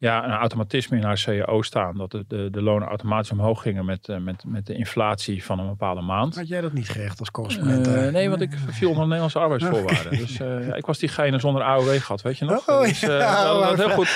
[0.00, 1.96] ja, een automatisme in haar CAO staan.
[1.96, 5.58] Dat de, de, de lonen automatisch omhoog gingen met, eh, met, met de inflatie van
[5.58, 6.36] een bepaalde maand.
[6.36, 7.86] Had jij dat niet gerecht als correspondent?
[7.86, 10.18] Eh, nee, want ik viel onder Nederlandse arbeidsvoorwaarden.
[10.18, 12.68] Dus ja, ik was diegene zonder AOW gehad, weet je nog?
[12.68, 14.14] Oh, dus, ja, dat, heel goed.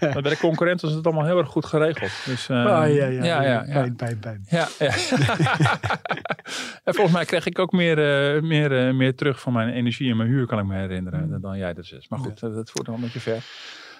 [0.00, 2.10] bij de concurrent was het allemaal heel erg goed geregeld.
[2.24, 3.64] Dus, Oh, ja, ja, ja, ja, ja.
[3.72, 4.44] Pijn, pijn, pijn.
[4.48, 4.86] Ja, ja.
[6.84, 7.96] en volgens mij kreeg ik ook meer,
[8.44, 11.40] meer, meer terug van mijn energie en mijn huur, kan ik me herinneren, Hmm.
[11.40, 12.08] dan jij dus is.
[12.08, 13.42] Maar goed, dat voert nog een beetje ver.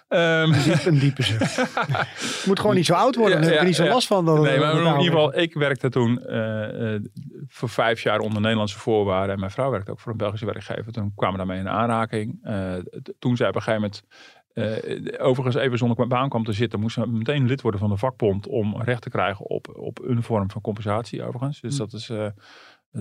[0.08, 1.56] Diep, een diepe zucht.
[1.56, 3.40] Het moet gewoon niet zo oud worden.
[3.40, 4.24] Dan heb er niet zo last van.
[4.24, 7.02] Nee, maar in ieder geval, ik werkte toen eh, eh,
[7.48, 9.34] voor vijf jaar onder Nederlandse voorwaarden.
[9.34, 10.92] En mijn vrouw werkte ook voor een Belgische werkgever.
[10.92, 12.40] Toen kwamen we daarmee in aanraking.
[13.02, 13.90] T- toen zij op een gegeven
[14.94, 17.90] moment overigens even zonder qua baan kwam te zitten, moest ze meteen lid worden van
[17.90, 21.60] de vakbond om recht te krijgen op, op een vorm van compensatie overigens.
[21.60, 21.78] Dus Hm.
[21.78, 22.10] dat is,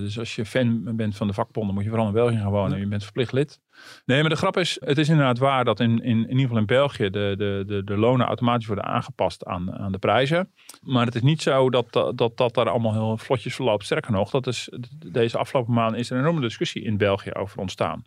[0.02, 2.78] dus als je fan bent van de vakbonden, moet je vooral in België gaan wonen.
[2.78, 2.84] Ja.
[2.84, 3.60] Je bent verplicht lid.
[4.06, 6.58] Nee, maar de grap is, het is inderdaad waar dat in, in, in ieder geval
[6.58, 10.52] in België de, de, de, de lonen automatisch worden aangepast aan, aan de prijzen.
[10.82, 13.86] Maar het is niet zo dat dat, dat, dat daar allemaal heel vlotjes verloopt.
[13.86, 14.70] Sterker nog, dat is,
[15.12, 18.04] deze afgelopen maanden is er een enorme discussie in België over ontstaan.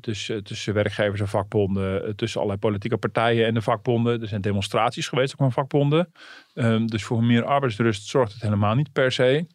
[0.00, 4.20] Tussen, tussen werkgevers en vakbonden, tussen allerlei politieke partijen en de vakbonden.
[4.20, 6.12] Er zijn demonstraties geweest ook van vakbonden.
[6.54, 9.46] Ehm, dus voor meer arbeidsrust zorgt het helemaal niet per se.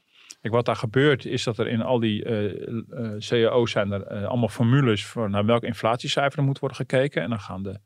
[0.41, 2.67] Kijk, wat daar gebeurt is dat er in al die eh,
[3.11, 7.21] eh, cao's zijn er eh, allemaal formules voor naar welk inflatiecijfer er moet worden gekeken.
[7.21, 7.79] En dan gaan de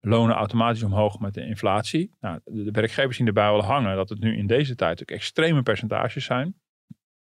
[0.00, 2.16] lonen automatisch omhoog met de inflatie.
[2.20, 5.62] Nou, de, werkgevers zien erbij wel hangen dat het nu in deze tijd ook extreme
[5.62, 6.54] percentages zijn.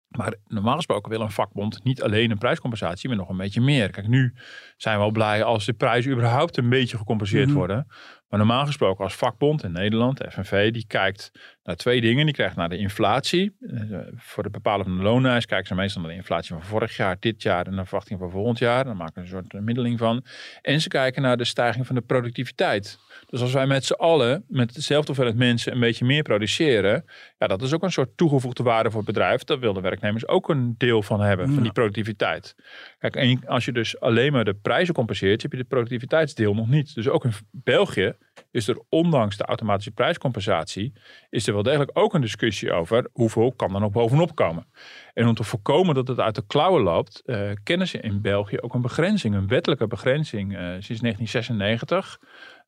[0.07, 3.89] Maar normaal gesproken wil een vakbond niet alleen een prijscompensatie, maar nog een beetje meer.
[3.89, 4.33] Kijk, nu
[4.77, 7.57] zijn we wel blij als de prijzen überhaupt een beetje gecompenseerd Mhm.
[7.57, 7.87] worden.
[8.29, 11.31] Maar normaal gesproken als vakbond in Nederland, de FNV, die kijkt
[11.63, 12.25] naar twee dingen.
[12.25, 13.55] Die kijkt naar de inflatie.
[13.59, 16.95] Eh, voor het bepalen van de loonlijst kijken ze meestal naar de inflatie van vorig
[16.95, 18.83] jaar, dit jaar en de verwachting van volgend jaar.
[18.83, 20.25] Dan maken ze een soort middeling van.
[20.61, 22.99] En ze kijken naar de stijging van de productiviteit.
[23.25, 27.05] Dus als wij met z'n allen, met dezelfde hoeveelheid mensen, een beetje meer produceren.
[27.37, 29.43] Ja, dat is ook een soort toegevoegde waarde voor het bedrijf.
[29.43, 32.55] Daar willen werknemers ook een deel van hebben, van die productiviteit.
[32.97, 36.95] Kijk, als je dus alleen maar de prijzen compenseert, heb je de productiviteitsdeel nog niet.
[36.95, 38.13] Dus ook in België
[38.51, 40.93] is er ondanks de automatische prijscompensatie,
[41.29, 44.67] is er wel degelijk ook een discussie over hoeveel kan er nog bovenop komen.
[45.13, 48.59] En om te voorkomen dat het uit de klauwen loopt, eh, kennen ze in België
[48.59, 52.19] ook een begrenzing, een wettelijke begrenzing eh, sinds 1996.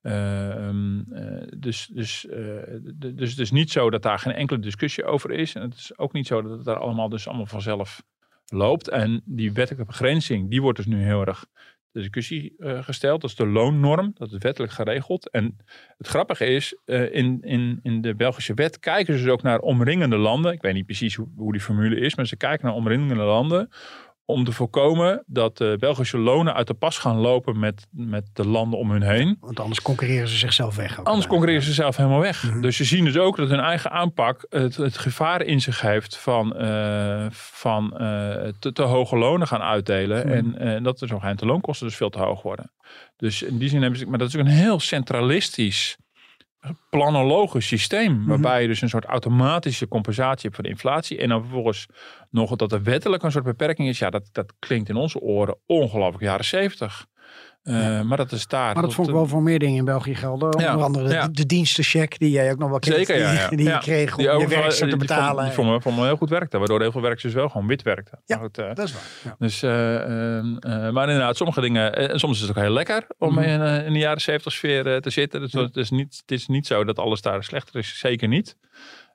[0.01, 2.27] Eh, ehm, eh, dus, dus,
[2.95, 5.55] dus het is niet zo dat daar geen enkele discussie over is.
[5.55, 8.01] En het is ook niet zo dat het daar allemaal dus allemaal vanzelf
[8.51, 8.89] loopt.
[8.89, 11.45] En die wettelijke begrenzing, die wordt dus nu heel erg
[11.91, 13.21] discussie uh, gesteld.
[13.21, 14.11] Dat is de loonnorm.
[14.13, 15.29] Dat is wettelijk geregeld.
[15.29, 15.57] En
[15.97, 19.59] het grappige is, uh, in, in, in de Belgische wet kijken ze dus ook naar
[19.59, 20.51] omringende landen.
[20.51, 23.69] Ik weet niet precies hoe, hoe die formule is, maar ze kijken naar omringende landen
[24.29, 28.47] om te voorkomen dat de Belgische lonen uit de pas gaan lopen met, met de
[28.47, 29.37] landen om hun heen.
[29.39, 31.03] Want anders concurreren ze zichzelf weg.
[31.03, 32.43] Anders concurreren ze zichzelf helemaal weg.
[32.43, 32.61] Mhm.
[32.61, 36.17] Dus je ziet dus ook dat hun eigen aanpak het, het gevaar in zich heeft
[36.17, 37.99] van, uh, van uh,
[38.59, 40.27] te, te, hoge lonen gaan uitdelen.
[40.27, 40.35] Mhm.
[40.35, 42.71] En, en dat er zo de loonkosten dus veel te hoog worden.
[43.17, 45.97] Dus in die zin hebben ze, maar dat is ook een heel centralistisch
[46.89, 48.13] planologisch systeem.
[48.13, 48.27] Mhm.
[48.27, 51.17] Waarbij je dus een soort automatische compensatie hebt voor de inflatie.
[51.17, 51.85] En dan vervolgens
[52.29, 53.99] nog dat er wettelijk een soort beperking is.
[53.99, 57.07] Ja, dat, dat klinkt in onze oren ongelooflijk jaren zeventig.
[57.69, 58.73] Uh, maar dat is daar.
[58.73, 60.53] Maar dat vond ik wel voor meer dingen in België gelden.
[60.53, 62.95] Onder andere de, de dienstencheck die jij ook nog wel kent.
[62.95, 65.43] Zeker, ja, Die, je kreeg om je werk te betalen.
[65.43, 66.57] Die vond, me, heel goed werkte.
[66.57, 68.19] Waardoor heel veel werkers wel gewoon wit werkten.
[68.25, 69.35] Ja, goed, uh, dat is waar.
[69.39, 69.71] Dus, uh,
[70.91, 71.95] maar inderdaad, sommige dingen...
[72.09, 73.39] En soms is het ook heel lekker om mm.
[73.39, 75.41] in, in, de jaren zeventig sfeer te zitten.
[75.41, 77.99] Dus het, is niet, het is niet zo dat alles daar slechter is.
[77.99, 78.55] Zeker niet.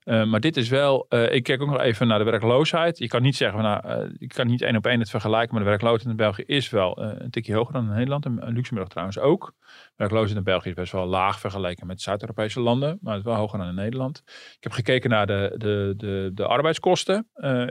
[0.05, 2.99] Uh, maar dit is wel, uh, ik kijk ook nog even naar de werkloosheid.
[2.99, 5.63] Je kan niet zeggen, nou, uh, je kan niet één op één het vergelijken, maar
[5.63, 9.19] de werkloosheid in België is wel een tikje hoger dan in Nederland en Luxemburg trouwens
[9.19, 9.55] ook.
[9.67, 13.31] De werkloosheid in België is best wel laag vergeleken met Zuid-Europese landen, maar het is
[13.31, 14.23] wel hoger dan in Nederland.
[14.57, 17.27] Ik heb gekeken naar de, de, de, de arbeidskosten.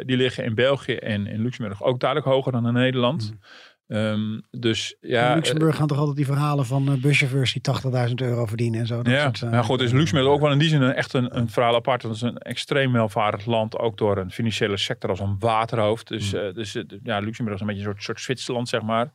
[0.05, 3.31] die liggen in België en in Luxemburg ook duidelijk hoger dan in Nederland.
[3.31, 3.39] Mm.
[3.93, 5.29] Um, dus ja.
[5.29, 7.61] In Luxemburg gaan toch altijd die verhalen van uh, buschauffeurs die
[8.07, 9.01] 80.000 euro verdienen en zo.
[9.01, 9.81] Dat ja, soort, uh, ja, goed.
[9.81, 12.01] Is Luxemburg ook wel in die zin een, echt een, een verhaal apart.
[12.01, 16.07] Dat is een extreem welvarend land, ook door een financiële sector als een waterhoofd.
[16.07, 19.13] Dus, uh, dus ja, Luxemburg is een beetje een soort, soort Zwitserland, zeg maar.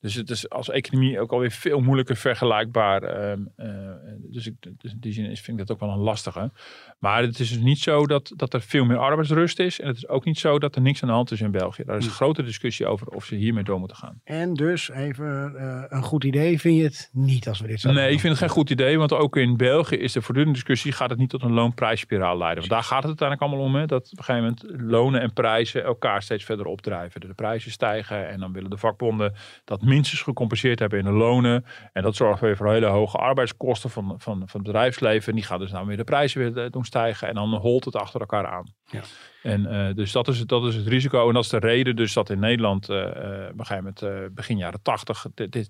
[0.00, 3.02] Dus het is als economie ook alweer veel moeilijker vergelijkbaar.
[3.02, 6.50] Uh, uh, dus, ik, dus in die zin vind ik dat ook wel een lastige.
[6.98, 9.80] Maar het is dus niet zo dat, dat er veel meer arbeidsrust is.
[9.80, 11.84] En het is ook niet zo dat er niks aan de hand is in België.
[11.84, 14.20] Daar is een grote discussie over of ze hiermee door moeten gaan.
[14.24, 17.92] En dus even uh, een goed idee vind je het niet als we dit zo
[17.92, 18.98] Nee, ik vind het geen goed idee.
[18.98, 20.92] Want ook in België is de voortdurende discussie.
[20.92, 22.58] Gaat het niet tot een loonprijsspiraal leiden?
[22.58, 23.74] Want daar gaat het uiteindelijk allemaal om.
[23.74, 23.86] Hè?
[23.86, 27.20] Dat op een gegeven moment lonen en prijzen elkaar steeds verder opdrijven.
[27.20, 28.28] De prijzen stijgen.
[28.28, 31.64] En dan willen de vakbonden dat minstens gecompenseerd hebben in de lonen.
[31.92, 35.28] En dat zorgt weer voor hele hoge arbeidskosten van, van, van het bedrijfsleven.
[35.28, 37.28] En die gaan dus nou weer de prijzen weer eh, doen stijgen.
[37.28, 38.74] En dan holt het achter elkaar aan.
[38.90, 39.00] Ja.
[39.46, 41.28] En uh, dus dat is, dat is het risico.
[41.28, 44.82] En dat is de reden dus dat in Nederland uh, uh, met uh, begin jaren
[44.82, 45.26] tachtig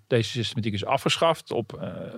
[0.07, 1.51] deze systematiek is afgeschaft.
[1.51, 1.73] Op,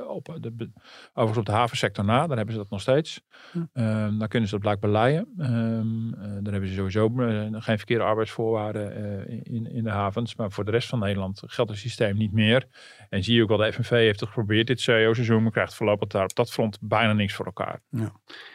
[0.09, 0.71] op de,
[1.09, 2.27] overigens op de havensector na.
[2.27, 3.21] Daar hebben ze dat nog steeds.
[3.53, 3.59] Hm.
[3.59, 5.29] Um, daar kunnen ze dat blijkbaar leiden.
[5.39, 6.11] Um,
[6.43, 7.09] daar hebben ze sowieso
[7.53, 10.35] geen verkeerde arbeidsvoorwaarden in, in de havens.
[10.35, 12.67] Maar voor de rest van Nederland geldt het systeem niet meer.
[13.09, 15.43] En zie je ook wel, de FNV heeft het geprobeerd dit CEO-seizoen.
[15.43, 17.81] Maar krijgt voorlopig daar op dat front bijna niks voor elkaar.
[17.91, 18.13] Ja.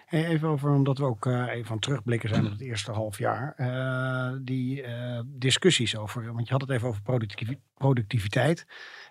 [0.10, 3.54] Even over, omdat we ook even van terugblikken zijn op het eerste half jaar.
[3.58, 7.02] Uh, die uh, discussies over, want je had het even over
[7.78, 8.66] productiviteit.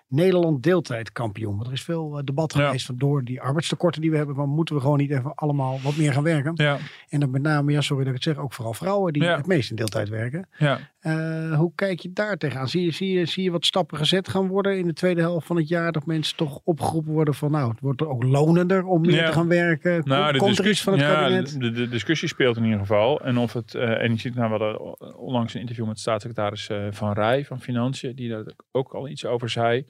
[0.07, 1.55] Nederland deeltijdkampioen.
[1.55, 2.93] Want er is veel eh, debat geweest ja.
[2.97, 4.35] door die arbeidstekorten die we hebben.
[4.35, 6.51] Maar moeten we gewoon niet even allemaal wat meer gaan werken?
[6.55, 6.77] Ja.
[7.09, 9.47] En dan met name, ja, sorry dat ik het zeg, ook vooral vrouwen die het
[9.47, 10.47] meest in deeltijd werken.
[10.57, 10.79] Ja.
[11.03, 12.67] Uh, hoe kijk je daar tegenaan?
[12.67, 15.47] Zie je, zie, je, zie je wat stappen gezet gaan worden in de tweede helft
[15.47, 15.91] van het jaar?
[15.91, 19.31] Dat mensen toch opgeroepen worden van nou, het wordt er ook lonender om meer te
[19.31, 20.01] gaan werken.
[20.05, 21.59] Nou, Komt er iets van het kabinet?
[21.59, 23.21] De, de, discussie speelt in ieder geval.
[23.21, 26.87] En of het, uh, en je ziet nou wel onlangs een interview met staatssecretaris uh,
[26.89, 29.85] Van Rij van Financiën, die daar ook al iets over zei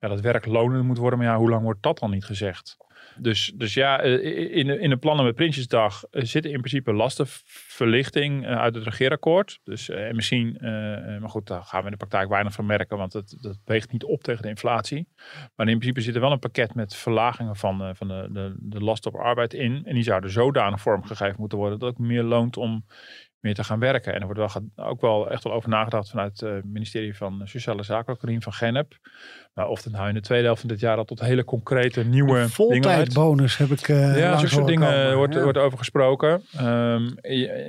[0.00, 1.18] ja, dat werk lonen moet worden.
[1.18, 2.76] Maar ja, hoe lang wordt dat dan niet gezegd?
[3.22, 8.46] Dus, dus ja, eh, in in de plannen met Prinsjesdag eh, zit in principe lastenverlichting
[8.46, 9.60] eh, uit het regeerakkoord.
[9.64, 10.56] Dus en misschien,
[11.20, 13.92] maar goed, daar gaan we in de praktijk weinig van merken, want het, dat weegt
[13.92, 15.08] niet op tegen de inflatie.
[15.56, 18.80] Maar in principe zit er wel een pakket met verlagingen van, van de, de, de
[18.80, 19.82] last op arbeid in.
[19.84, 22.84] En die zouden zodanig vormgegeven moeten worden dat het meer loont om
[23.40, 24.14] meer te gaan werken.
[24.14, 27.82] En er wordt wel, ook wel echt wel over nagedacht vanuit het ministerie van Sociale
[27.82, 28.98] Zaken, Corine van Genep.
[29.54, 32.04] Maar of het nou in de tweede helft van dit jaar al tot hele concrete
[32.04, 36.42] nieuwe Voltijdbonus heb ik uh, Ja, zo'n soort dingen wordt, wordt over gesproken.
[36.60, 37.18] Um,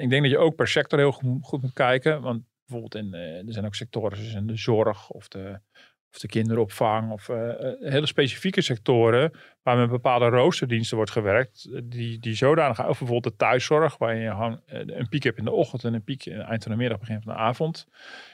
[0.01, 2.21] ik denk dat je ook per sector heel goed moet kijken.
[2.21, 3.13] Want bijvoorbeeld in,
[3.47, 5.59] er zijn ook sectoren zoals in de zorg of de
[6.11, 7.37] of de kinderopvang of uh,
[7.79, 9.31] hele specifieke sectoren
[9.63, 14.29] waar met bepaalde roosterdiensten wordt gewerkt, die, die zodanig of bijvoorbeeld de thuiszorg, waar je
[14.29, 17.21] gewoon een piek hebt in de ochtend en een piek eind van de middag, begin
[17.21, 17.87] van de avond.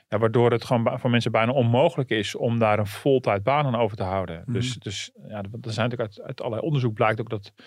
[0.10, 3.76] Ja, waardoor het gewoon voor mensen bijna onmogelijk is om daar een voltijd baan aan
[3.76, 4.42] over te houden.
[4.46, 4.54] Mhm.
[4.54, 7.66] Dus, dus ja, er zijn natuurlijk uit, uit allerlei onderzoek blijkt ook dat eh,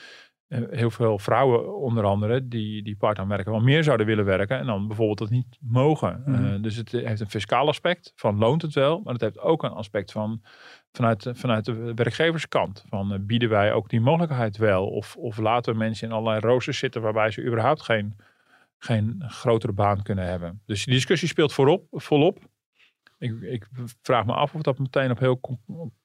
[0.50, 4.66] heel veel vrouwen onder andere die, die part-time werken wel meer zouden willen werken en
[4.66, 6.22] dan bijvoorbeeld dat niet mogen.
[6.26, 9.62] Mm dus het heeft een fiscaal aspect van loont het wel, maar het heeft ook
[9.62, 10.42] een aspect van
[10.92, 12.84] vanuit, vanuit de werkgeverskant.
[12.88, 16.40] Van uh, bieden wij ook die mogelijkheid wel of, of laten we mensen in allerlei
[16.40, 18.16] roosters zitten waarbij ze überhaupt geen,
[18.78, 20.62] geen grotere baan kunnen hebben.
[20.66, 22.38] Dus die discussie speelt voorop, volop.
[23.20, 23.68] Ik, ik
[24.02, 25.40] vraag me af of dat meteen op heel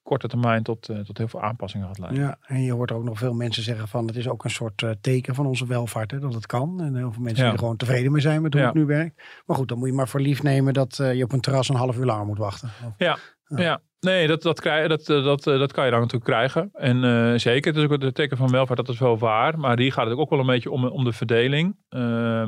[0.02, 2.22] korte termijn tot, uh, tot heel veel aanpassingen gaat leiden.
[2.22, 4.82] Ja, en je hoort ook nog veel mensen zeggen van het is ook een soort
[4.82, 6.80] uh, teken van onze welvaart, hè, dat het kan.
[6.80, 7.44] En heel veel mensen ja.
[7.44, 8.68] die er gewoon tevreden mee zijn met hoe ja.
[8.68, 9.22] het nu werkt.
[9.46, 11.68] Maar goed, dan moet je maar voor lief nemen dat uh, je op een terras
[11.68, 12.68] een half uur langer moet wachten.
[12.86, 13.80] Of, ja, ja.
[14.00, 16.68] Nee, dat, dat, krijg, dat, dat, dat kan je dan natuurlijk krijgen.
[16.72, 19.58] En uh, zeker, het is ook het teken van welvaart, dat is wel waar.
[19.58, 21.76] Maar hier gaat het ook wel een beetje om, om de verdeling.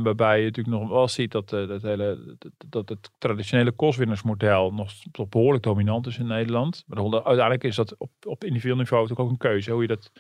[0.03, 4.93] Waarbij je natuurlijk nog wel ziet dat, dat, hele, dat, dat het traditionele kostwinnersmodel nog
[5.29, 6.85] behoorlijk dominant is in Nederland.
[6.87, 9.71] Maar uiteindelijk is dat op, op individueel niveau natuurlijk ook een keuze.
[9.71, 10.13] Hoe je, dat,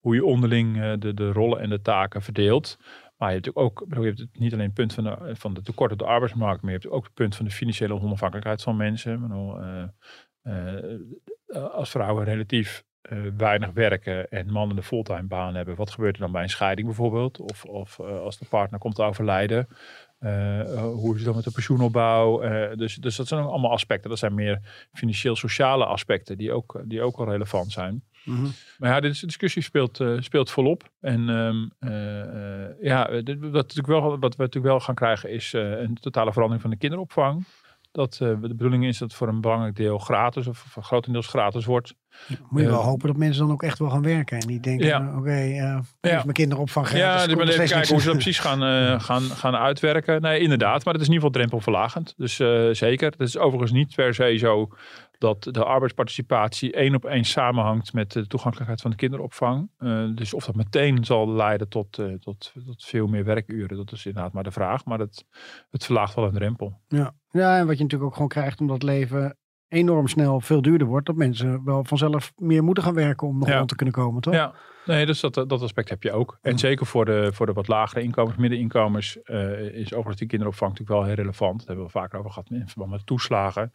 [0.00, 2.78] hoe je onderling de, de rollen en de taken verdeelt.
[3.22, 5.92] Maar je hebt ook, je hebt niet alleen het punt van de, van de tekort
[5.92, 9.20] op de arbeidsmarkt, maar je hebt ook het punt van de financiële onafhankelijkheid van mensen.
[9.20, 9.60] Bedoel,
[10.42, 10.84] uh,
[11.72, 16.20] als vrouwen relatief uh, weinig werken en mannen een fulltime baan hebben, wat gebeurt er
[16.20, 17.40] dan bij een scheiding bijvoorbeeld?
[17.40, 19.68] Of, of als de partner komt te overlijden,
[20.18, 22.40] hoe is het dan met de pensioenopbouw?
[22.76, 24.10] dus, dus dat zijn allemaal aspecten.
[24.10, 28.04] Dat zijn meer financieel-sociale aspecten die ook, die ook al relevant zijn.
[28.24, 28.52] Mm -hmm.
[28.78, 30.90] Maar ja, deze discussie speelt, speelt volop.
[31.00, 31.70] En um,
[32.80, 36.62] ja, dit, wat, natuurlijk wel, wat we natuurlijk wel gaan krijgen is een totale verandering
[36.62, 37.44] van de kinderopvang
[37.92, 41.94] dat de bedoeling is dat het voor een belangrijk deel gratis of grotendeels gratis wordt.
[42.48, 44.62] Moet je wel uh, hopen dat mensen dan ook echt wel gaan werken en niet
[44.62, 45.08] denken, ja.
[45.08, 45.80] oké, okay, uh, ja.
[46.00, 47.30] mijn kinderopvang gratis.
[47.30, 50.20] Ja, maar even kijken hoe ze dat precies gaan, uh, gaan, gaan uitwerken.
[50.20, 52.14] Nee, inderdaad, maar het is in ieder geval drempelverlagend.
[52.16, 52.36] Dus
[52.78, 53.10] zeker.
[53.10, 54.68] Het is overigens niet per se zo
[55.18, 59.70] dat de arbeidsparticipatie één op één samenhangt met de toegankelijkheid van de kinderopvang.
[60.14, 64.32] Dus of dat meteen zal leiden tot, tot, tot veel meer werkuren, dat is inderdaad
[64.32, 64.84] maar de vraag.
[64.84, 65.24] Maar het,
[65.70, 66.80] het verlaagt wel een drempel.
[66.88, 67.14] Ja.
[67.30, 69.36] ja, en wat je natuurlijk ook gewoon krijgt omdat leven
[69.72, 73.48] enorm snel veel duurder wordt, dat mensen wel vanzelf meer moeten gaan werken om nog
[73.48, 73.56] ja.
[73.56, 74.34] rond te kunnen komen, toch?
[74.34, 74.52] Ja,
[74.86, 76.38] nee, dus dat, dat aspect heb je ook.
[76.42, 80.70] En zeker voor de, voor de wat lagere inkomens, middeninkomens, uh, is overigens die kinderopvang
[80.70, 81.58] natuurlijk wel heel relevant.
[81.58, 83.70] Dat hebben we vaker over gehad in verband met toeslagen.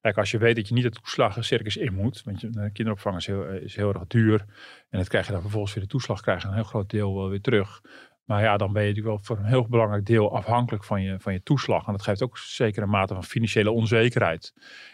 [0.00, 3.16] Kijk, als je weet dat je niet het toeslagencircus in moet, want je, de kinderopvang
[3.16, 4.44] is heel, is heel erg duur.
[4.90, 7.14] En dat krijg je dan vervolgens weer de toeslag, krijg je een heel groot deel
[7.14, 7.80] wel weer terug.
[8.24, 11.20] Maar ja, dan ben je natuurlijk wel voor een heel belangrijk deel afhankelijk van je,
[11.20, 11.86] van je toeslag.
[11.86, 14.52] En dat geeft ook zeker een mate van financiële onzekerheid.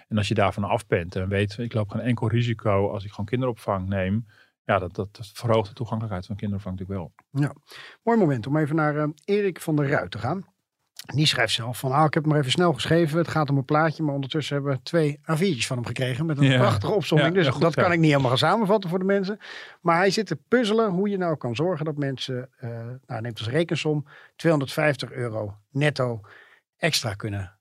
[0.08, 3.10] En als je daarvan af bent en weet, ik loop geen enkel risico als ik
[3.10, 4.26] gewoon kinderopvang neem.
[4.64, 7.42] Ja, dat, dat, verhoogt de toegankelijkheid van kinderopvang natuurlijk wel.
[7.42, 7.54] Ja,
[8.02, 10.46] mooi moment om even naar uh, Erik van der Ruit te gaan.
[11.14, 13.18] Die schrijft zelf van, ah, ik heb het maar even snel geschreven.
[13.18, 16.26] Het gaat om een plaatje, maar ondertussen hebben we twee A4'tjes van hem gekregen.
[16.26, 16.58] Met een ja.
[16.58, 17.34] prachtige opzomming.
[17.34, 17.82] Ja, dus goed, dat ja.
[17.82, 19.38] kan ik niet helemaal gaan samenvatten voor de mensen.
[19.80, 22.70] Maar hij zit te puzzelen hoe je nou kan zorgen dat mensen, uh,
[23.06, 26.20] nou neemt als rekensom, 250 euro netto
[26.76, 27.58] extra kunnen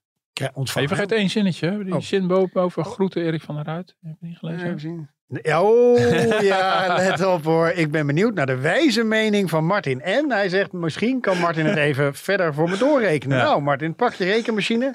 [0.53, 0.89] ontvangen.
[0.89, 1.83] Even vergeet één zinnetje.
[1.83, 2.01] Die oh.
[2.01, 3.95] zin boven over groeten Erik van der Ruit.
[4.01, 4.67] Heb je niet gelezen?
[4.67, 5.09] Even zien.
[5.29, 5.99] Ja, oh,
[6.41, 7.67] ja, let op hoor.
[7.67, 10.01] Ik ben benieuwd naar de wijze mening van Martin.
[10.01, 13.37] En hij zegt, misschien kan Martin het even verder voor me doorrekenen.
[13.37, 13.43] Ja.
[13.43, 14.93] Nou, Martin, pak je rekenmachine.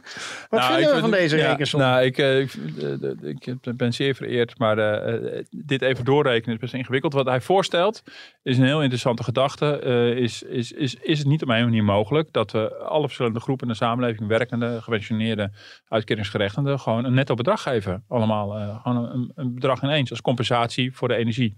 [0.48, 1.80] Wat nou, vinden we van deze ja, rekensom?
[1.80, 6.60] Nou, ik, uh, ik, uh, ik, ben zeer vereerd, maar uh, dit even doorrekenen is
[6.60, 7.12] best ingewikkeld.
[7.12, 8.02] Wat hij voorstelt
[8.42, 9.80] is een heel interessante gedachte.
[10.16, 13.66] is, is, is, is het niet op een manier mogelijk dat we alle verschillende groepen
[13.66, 15.50] in de samenleving, werkende, gepensioneerde,
[15.88, 18.04] uitkeringsgerechtigden, gewoon een netto bedrag geven?
[18.08, 21.56] Allemaal gewoon een, een bedrag ineens als compensatie voor de energie.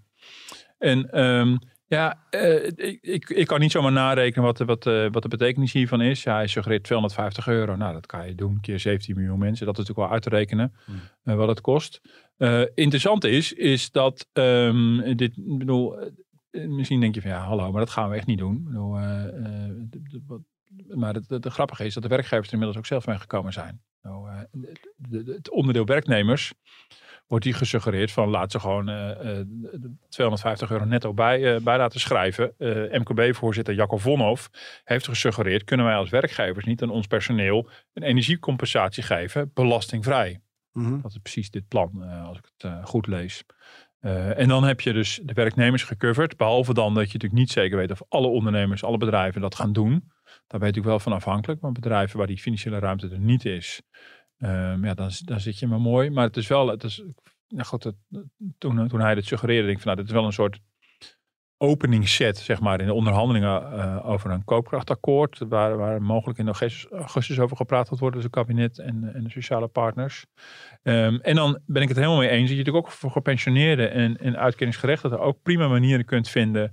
[0.79, 5.23] En um, ja, uh, ik, ik, ik, kan niet zomaar narekenen wat, wat, uh, wat
[5.23, 6.23] de betekenis hiervan is.
[6.23, 7.77] Ja, hij suggereert 250 euro.
[7.77, 9.67] Nou, dat kan je doen, keer 17 miljoen mensen.
[9.67, 11.01] Dat is natuurlijk wel uit te rekenen hmm.
[11.25, 12.01] uh, wat het kost.
[12.75, 15.97] interessant is, is dat um, dit, bedoel,
[16.51, 18.65] misschien denk je van ja, hallo, maar dat gaan we echt niet doen.
[18.65, 20.43] Bedoel, de, de,
[20.95, 23.81] maar het, grappige is dat de werkgevers er inmiddels ook zelf mee gekomen zijn.
[24.03, 24.29] Nou,
[25.11, 26.53] het onderdeel werknemers
[27.35, 29.41] wordt die gesuggereerd van laat ze gewoon uh, uh,
[30.09, 32.55] 250 euro netto bij, uh, bij laten schrijven.
[32.91, 34.51] MKB-voorzitter Jacob Vonhoff
[34.85, 40.41] heeft gesuggereerd, kunnen wij als werkgevers niet aan ons personeel een energiecompensatie geven, belastingvrij.
[40.73, 41.03] Mm -hmm.
[41.03, 43.45] Dat is precies dit plan, als ik het goed lees.
[44.01, 46.37] en dan heb je dus de werknemers gecoverd.
[46.37, 49.73] Behalve dan dat je natuurlijk niet zeker weet of alle ondernemers, alle bedrijven dat gaan
[49.73, 49.91] doen.
[49.91, 51.61] Daar ben je natuurlijk wel van afhankelijk.
[51.61, 53.83] Maar bedrijven waar die financiële ruimte er niet is,
[54.45, 56.11] Um, ja, dan, dan zit je maar mooi.
[56.11, 57.05] Maar het is wel, het is,
[57.49, 57.97] nou goed, het,
[58.59, 60.61] toen, toen hij het suggereerde, denk ik van nou, dit is wel een soort
[61.59, 66.49] opening set, zeg maar, in de onderhandelingen uh, over een koopkrachtakkoord, waar, waar mogelijk in
[66.49, 70.27] augustus, over gepraat gaat worden tussen het kabinet en, en de sociale partners.
[70.83, 73.91] Um, en dan ben ik het helemaal mee eens dat je natuurlijk ook voor gepensioneerden
[73.91, 76.73] en, en uitkeringsgerechtigden ook prima manieren kunt vinden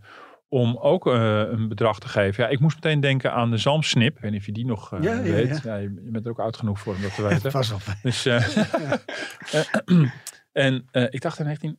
[0.53, 2.43] om ook uh, een bedrag te geven.
[2.43, 4.15] Ja, ik moest meteen denken aan de zalmsnip.
[4.15, 5.61] Ik weet niet of je die nog uh, ja, weet.
[5.63, 5.77] Ja, ja.
[5.77, 7.51] je bent er ook oud genoeg voor om dat te weten.
[7.51, 7.81] Pas op.
[8.01, 8.57] Dus, uh,
[10.51, 11.77] en ik dacht in 19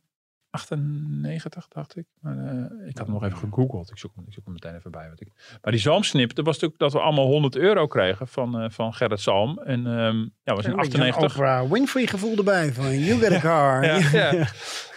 [0.53, 2.05] 98, dacht ik.
[2.19, 3.89] Maar, eh, ik had hem nog even gegoogeld.
[3.89, 5.09] Ik zoek, hem, ik zoek hem meteen even bij.
[5.09, 5.27] Wat ik...
[5.61, 9.19] Maar die zalmsnip, dat was natuurlijk dat we allemaal 100 euro kregen van, van Gerrit
[9.19, 9.59] Salm.
[9.59, 11.35] En um, ja, was in 98.
[11.35, 13.85] Oprah Winfrey gevoel erbij van you get a car.
[13.85, 14.47] ja, ja.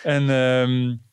[0.02, 1.05] en, um,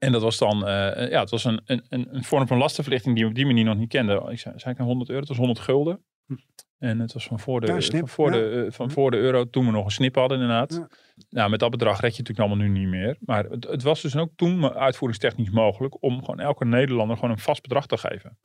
[0.00, 3.24] en dat was dan, uh, ja, het was een, een, een vorm van lastenverlichting die
[3.24, 4.30] we op die manier nog niet kenden.
[4.30, 6.04] Ik zei, zei ik 100 euro, het was 100 gulden.
[6.26, 6.34] Hm.
[6.78, 8.38] En het was van voor de, ja, van voor, ja.
[8.38, 10.72] de, van voor de euro toen we nog een snip hadden inderdaad.
[10.72, 10.88] Ja.
[11.30, 13.16] Nou, met dat bedrag red je natuurlijk allemaal nu niet meer.
[13.20, 17.38] Maar het, het was dus ook toen uitvoeringstechnisch mogelijk om gewoon elke Nederlander gewoon een
[17.38, 18.38] vast bedrag te geven.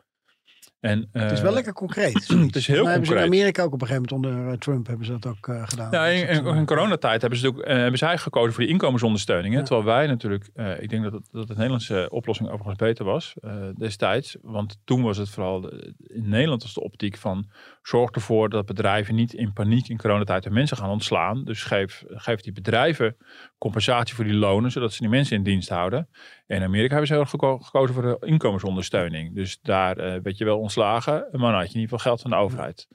[0.85, 2.27] En, het is wel lekker concreet.
[2.47, 2.85] het is heel concreet.
[2.85, 5.47] Hebben ze in Amerika ook op een gegeven moment onder Trump hebben ze dat ook
[5.47, 5.91] uh, gedaan.
[5.91, 9.53] Ja, in, in, in coronatijd hebben ze, ook, uh, hebben zij gekozen voor die inkomensondersteuning.
[9.53, 9.61] Ja.
[9.61, 13.33] Terwijl wij natuurlijk, ik denk dat het, dat de Nederlandse oplossing overigens beter was
[13.77, 14.37] destijds.
[14.41, 17.45] Want toen was het vooral, in Nederland was de optiek van
[17.87, 21.43] zorg ervoor dat bedrijven niet in paniek in coronatijd de mensen gaan ontslaan.
[21.43, 23.17] Dus geef, geef die bedrijven
[23.57, 26.09] compensatie voor die lonen, zodat ze die mensen in dienst houden.
[26.47, 29.35] En in Amerika hebben ze heel geko gekozen voor de inkomensondersteuning.
[29.35, 32.21] Dus daar uh, werd je wel ontslagen, maar dan had je in ieder geval geld
[32.21, 32.87] van de overheid.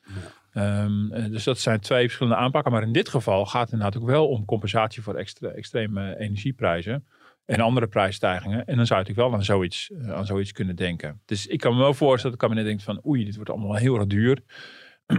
[0.52, 0.82] Ja.
[0.84, 2.72] Um, dus dat zijn twee verschillende aanpakken.
[2.72, 7.06] Maar in dit geval gaat het inderdaad ook wel om compensatie voor extra, extreme energieprijzen
[7.44, 8.66] en andere prijsstijgingen.
[8.66, 11.20] En dan zou je natuurlijk wel aan zoiets, uh, aan zoiets kunnen denken.
[11.24, 13.74] Dus ik kan me wel voorstellen dat het kabinet denkt van oei, dit wordt allemaal
[13.74, 14.42] heel erg duur.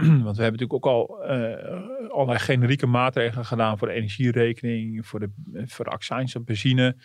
[0.26, 5.20] Want we hebben natuurlijk ook al uh, allerlei generieke maatregelen gedaan voor de energierekening, voor
[5.20, 5.30] de,
[5.66, 6.96] voor de accijns op benzine.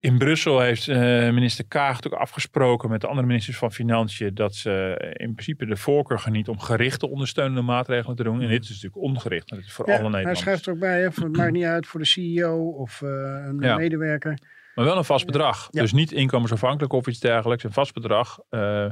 [0.00, 0.96] In Brussel heeft uh,
[1.30, 5.76] minister Kaag ook afgesproken met de andere ministers van Financiën dat ze in principe de
[5.76, 8.40] voorkeur geniet om gerichte ondersteunende maatregelen te doen.
[8.40, 10.44] En dit is natuurlijk ongericht, dat is voor ja, alle Nederlanders.
[10.44, 13.10] Hij schrijft er ook bij, hè, het maakt niet uit voor de CEO of uh,
[13.46, 13.76] een ja.
[13.76, 14.38] medewerker.
[14.74, 15.68] Maar wel een vast bedrag.
[15.70, 15.80] Ja.
[15.80, 17.64] Dus niet inkomensafhankelijk of iets dergelijks.
[17.64, 18.38] Een vast bedrag.
[18.50, 18.90] Uh,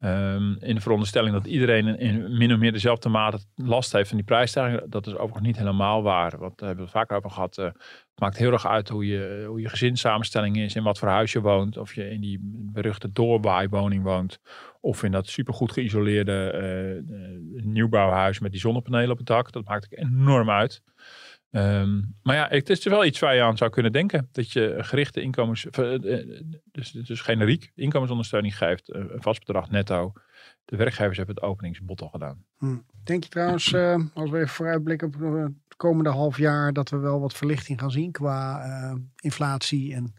[0.00, 4.08] Um, in de veronderstelling dat iedereen in, in, min of meer dezelfde mate last heeft
[4.08, 4.90] van die prijsstijging.
[4.90, 6.38] Dat is overigens niet helemaal waar.
[6.38, 7.58] Want daar hebben we het vaak over gehad.
[7.58, 10.74] Uh, het maakt heel erg uit hoe je, hoe je gezinssamenstelling is.
[10.74, 11.76] In wat voor huis je woont.
[11.76, 12.38] Of je in die
[12.72, 14.40] beruchte doorwaaiwoning woont.
[14.80, 19.52] Of in dat supergoed geïsoleerde uh, nieuwbouwhuis met die zonnepanelen op het dak.
[19.52, 20.82] Dat maakt enorm uit.
[21.50, 24.28] Um, maar ja, het is wel iets waar je aan zou kunnen denken.
[24.32, 25.66] Dat je gerichte inkomens,
[26.72, 30.12] dus, dus generiek inkomensondersteuning geeft, een vast bedrag netto.
[30.64, 32.44] De werkgevers hebben het openingsbod al gedaan.
[32.58, 32.76] Hm.
[33.04, 36.96] Denk je trouwens, uh, als we even vooruitblikken op het komende half jaar, dat we
[36.96, 40.14] wel wat verlichting gaan zien qua uh, inflatie en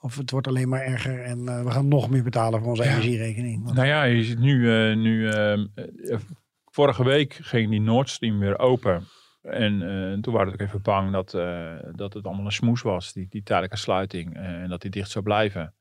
[0.00, 2.82] of het wordt alleen maar erger en uh, we gaan nog meer betalen voor onze
[2.82, 2.90] ja.
[2.90, 3.64] energierekening?
[3.64, 3.76] Want...
[3.76, 5.66] Nou ja, je ziet nu, nu ehm,
[6.64, 9.06] vorige week ging die Nord Stream weer open.
[9.42, 12.82] En uh, toen waren we ook even bang dat, uh, dat het allemaal een smoes
[12.82, 14.36] was, die, die tijdelijke sluiting.
[14.36, 15.74] Uh, en dat die dicht zou blijven.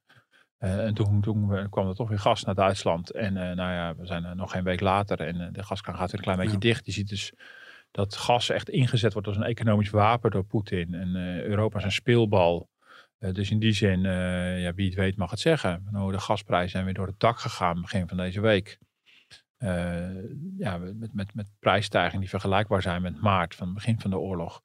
[0.58, 3.12] en toen, toen kwam er toch weer gas naar Duitsland.
[3.12, 6.26] En nou ja, we zijn nog geen week later en de gaskraan gaat weer een
[6.26, 6.60] klein beetje ja.
[6.60, 6.86] dicht.
[6.86, 7.34] Je ziet dus
[7.92, 10.94] dat gas echt ingezet wordt als een economisch wapen door Poetin.
[10.94, 12.70] En Europa is een speelbal.
[13.18, 14.02] dus in die zin,
[14.62, 15.88] ja, wie het weet mag het zeggen.
[15.92, 18.80] Nou, de gasprijzen zijn weer door het dak gegaan begin van deze week.
[19.64, 19.70] Uh,
[20.58, 24.18] ja, met, met, met prijsstijgingen die vergelijkbaar zijn met maart van het begin van de
[24.18, 24.62] oorlog.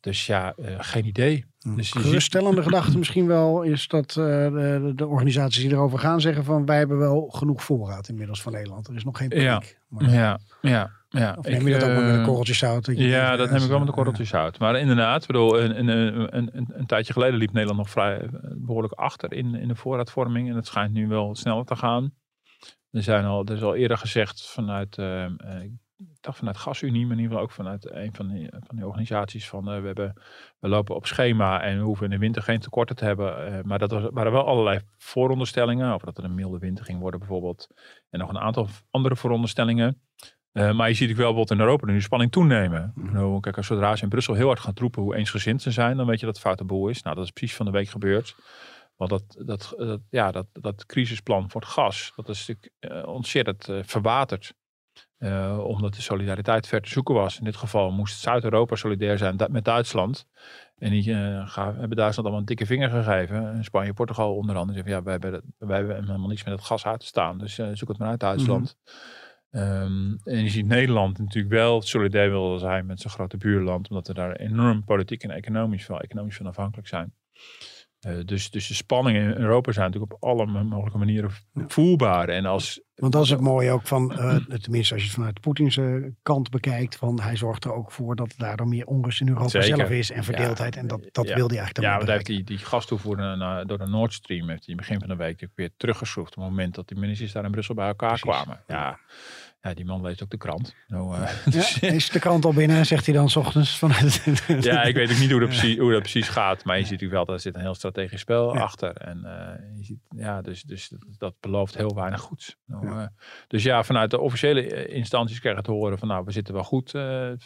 [0.00, 1.44] Dus ja, uh, geen idee.
[1.74, 6.44] Dus Geruststellende gedachte misschien wel is dat uh, de, de, organisaties die erover gaan zeggen
[6.44, 8.88] van wij hebben wel genoeg voorraad inmiddels van Nederland.
[8.88, 9.44] Er is nog geen paniek.
[9.44, 10.96] Ja, maar, ja, ja.
[11.10, 12.86] Ja, of neem je dat ook met een korreltje zout?
[12.92, 14.58] Ja, dat neem ik wel met een korreltje zout.
[14.58, 18.92] Maar inderdaad, bedoel, een, een, een, een, een tijdje geleden liep Nederland nog vrij behoorlijk
[18.92, 20.48] achter in, in de voorraadvorming.
[20.48, 22.12] En het schijnt nu wel sneller te gaan.
[22.98, 25.24] Er, zijn al, er is al eerder gezegd vanuit, uh,
[25.62, 25.70] ik
[26.20, 29.48] dacht vanuit GasUnie, maar in ieder geval ook vanuit een van die, van die organisaties
[29.48, 30.22] van uh, we, hebben,
[30.58, 33.52] we lopen op schema en we hoeven in de winter geen tekorten te hebben.
[33.52, 37.00] Uh, maar dat was, waren wel allerlei vooronderstellingen, of dat er een milde winter ging
[37.00, 37.66] worden bijvoorbeeld.
[38.10, 40.00] En nog een aantal andere vooronderstellingen.
[40.52, 42.92] Uh, maar je ziet ook wel bijvoorbeeld in Europa nu de spanning toenemen.
[42.94, 43.12] Mm.
[43.12, 45.96] Nou, kijk, als zodra ze in Brussel heel hard gaan troepen hoe eensgezind ze zijn,
[45.96, 47.02] dan weet je dat het foute boel is.
[47.02, 48.36] Nou, dat is precies van de week gebeurd.
[48.98, 53.12] Want dat, dat, dat, ja, dat, dat crisisplan voor het gas, dat is natuurlijk uh,
[53.12, 54.54] ontzettend uh, verwaterd.
[55.18, 57.38] Uh, omdat de solidariteit ver te zoeken was.
[57.38, 60.26] In dit geval moest Zuid-Europa solidair zijn met Duitsland.
[60.76, 61.02] En die
[61.46, 63.64] gaan, hebben Duitsland allemaal een dikke vinger gegeven.
[63.64, 64.78] Spanje, Portugal onder andere.
[64.78, 67.38] Zeggen, ja, wij hebben, wij hebben helemaal niets met het gas uit te staan.
[67.38, 68.76] Dus zoek het maar uit Duitsland.
[69.50, 69.70] Mm -hmm.
[69.82, 73.88] um, en je ziet Nederland natuurlijk wel solidair willen zijn met zijn grote buurland.
[73.88, 77.14] Omdat we daar enorm politiek en economisch, wel economisch van afhankelijk zijn.
[78.06, 82.28] Uh, dus, dus de spanningen in Europa zijn natuurlijk op alle mogelijke manieren voelbaar.
[82.28, 85.40] En als Want dat is het mooie ook van, uh, tenminste als je het vanuit
[85.40, 85.78] Poetins
[86.22, 89.90] kant bekijkt, van hij zorgt er ook voor dat daardoor meer onrust in Europa zelf
[89.90, 90.76] is en verdeeldheid.
[90.76, 93.16] en dat, dat wilde hij eigenlijk Ja, want heeft die, die gastoevoer
[93.66, 96.36] door de Nord Stream heeft hij begin van de week weer teruggeschroefd.
[96.36, 98.60] Op het moment dat die ministers daar in Brussel bij elkaar kwamen.
[98.66, 98.74] Ja.
[98.76, 98.98] Ja,
[99.60, 100.74] die man leest ook de krant.
[100.86, 101.30] Nou, uh,
[101.80, 104.24] ja, is de krant al binnen, zegt hij dan s ochtends vanuit.
[104.60, 106.64] ja, ik weet ook niet hoe dat, precies, hoe dat precies gaat.
[106.64, 108.96] Maar je ziet natuurlijk wel, dat er zit een heel strategisch spel achter.
[108.96, 112.56] En uh, je ziet, ja, dus, dus dat belooft heel weinig goeds.
[112.66, 113.06] Nou, uh,
[113.46, 116.90] dus ja, vanuit de officiële instanties krijgen te horen van nou, we zitten wel goed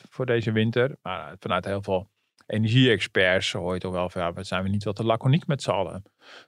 [0.09, 0.97] voor deze winter.
[1.03, 2.11] Maar vanuit heel veel
[2.47, 5.71] energie-experts hoor je toch wel van ja, zijn we niet wat te laconiek met z'n
[5.71, 6.03] allen.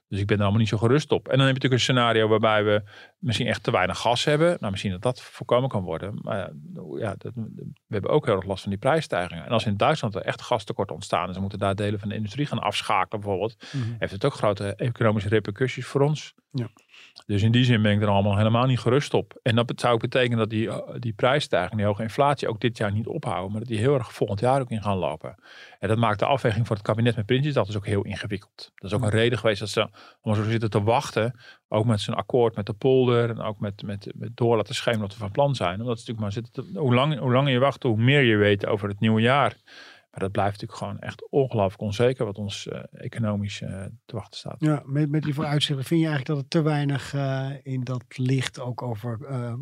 [0.07, 1.27] Dus ik ben er allemaal niet zo gerust op.
[1.27, 2.83] En dan heb je natuurlijk een scenario waarbij we
[3.19, 4.57] misschien echt te weinig gas hebben.
[4.59, 6.19] Nou, misschien dat dat voorkomen kan worden.
[6.21, 6.51] Maar
[6.97, 9.45] ja, dat, we hebben ook heel erg last van die prijsstijgingen.
[9.45, 12.45] En als in Duitsland er echt gastekort ontstaan en moeten daar delen van de industrie
[12.45, 13.93] gaan afschakelen bijvoorbeeld, mhm.
[13.97, 16.33] heeft het ook grote economische repercussies voor ons.
[16.51, 16.69] Ja.
[17.25, 19.39] Dus in die zin ben ik er allemaal helemaal niet gerust op.
[19.43, 20.69] En dat zou ook betekenen dat die,
[20.99, 23.51] die prijsstijging, die hoge inflatie, ook dit jaar niet ophouden.
[23.51, 25.35] Maar dat die heel erg volgend jaar ook in gaan lopen.
[25.79, 28.71] En dat maakt de afweging voor het kabinet met Prinsjes, dat is ook heel ingewikkeld.
[28.75, 29.89] Dat is ook een reden geweest dat ze
[30.21, 31.39] om zo zitten te wachten.
[31.67, 35.03] Ook met zijn akkoord met de polder en ook met, met, met door laten schemeren
[35.03, 35.81] wat we van plan zijn.
[35.81, 38.65] Omdat ze natuurlijk maar zitten hoe, lang, hoe langer je wacht, hoe meer je weet
[38.65, 39.55] over het nieuwe jaar.
[40.15, 43.69] Maar dat blijft natuurlijk gewoon echt ongelooflijk onzeker wat ons uh, economisch uh,
[44.05, 44.55] te wachten staat.
[44.59, 48.03] Ja, met, met die vooruitzichten vind je eigenlijk dat er te weinig uh, in dat
[48.07, 49.19] licht ook over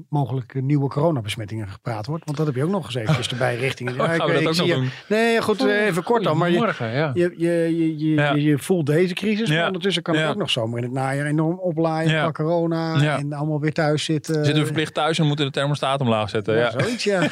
[0.09, 2.25] mogelijke nieuwe coronabesmettingen gepraat wordt?
[2.25, 3.95] Want dat heb je ook nog eens eventjes erbij richting.
[3.95, 6.37] Ja, oh, je, Nee, goed, even kort dan.
[6.37, 7.11] Maar je, ja.
[7.13, 8.33] je, je, je, je, ja.
[8.33, 11.59] je, voelt deze crisis, maar ondertussen kan het ook nog zomaar in het najaar enorm
[11.59, 14.35] oplaaien qua corona en allemaal weer thuis zitten.
[14.35, 16.57] Zitten we verplicht thuis en moeten de thermostaat omlaag zetten.
[16.57, 17.19] Ja, zoiets ja.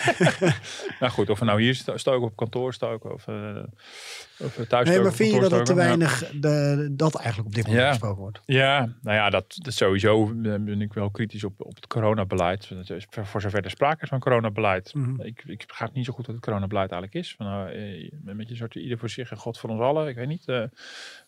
[1.00, 3.28] nou goed, of we nou hier stoken op kantoor stoken of,
[4.39, 7.66] of thuis Nee, maar vind je dat er te weinig de, dat eigenlijk op dit
[7.66, 7.89] moment ja.
[7.89, 8.41] gesproken wordt?
[8.45, 12.72] Ja, nou ja, dat, dat sowieso ben ik wel kritisch op, op het coronabeleid.
[13.09, 14.93] Voor zover er sprake is van coronabeleid.
[14.93, 15.22] Mm -hmm.
[15.22, 17.36] ik, ik begrijp niet zo goed wat het coronabeleid eigenlijk is.
[17.38, 17.70] Van, nou,
[18.26, 20.07] een beetje soort ieder voor zich en God voor ons allen.
[20.07, 20.47] Ik weet niet.
[20.47, 20.64] Uh,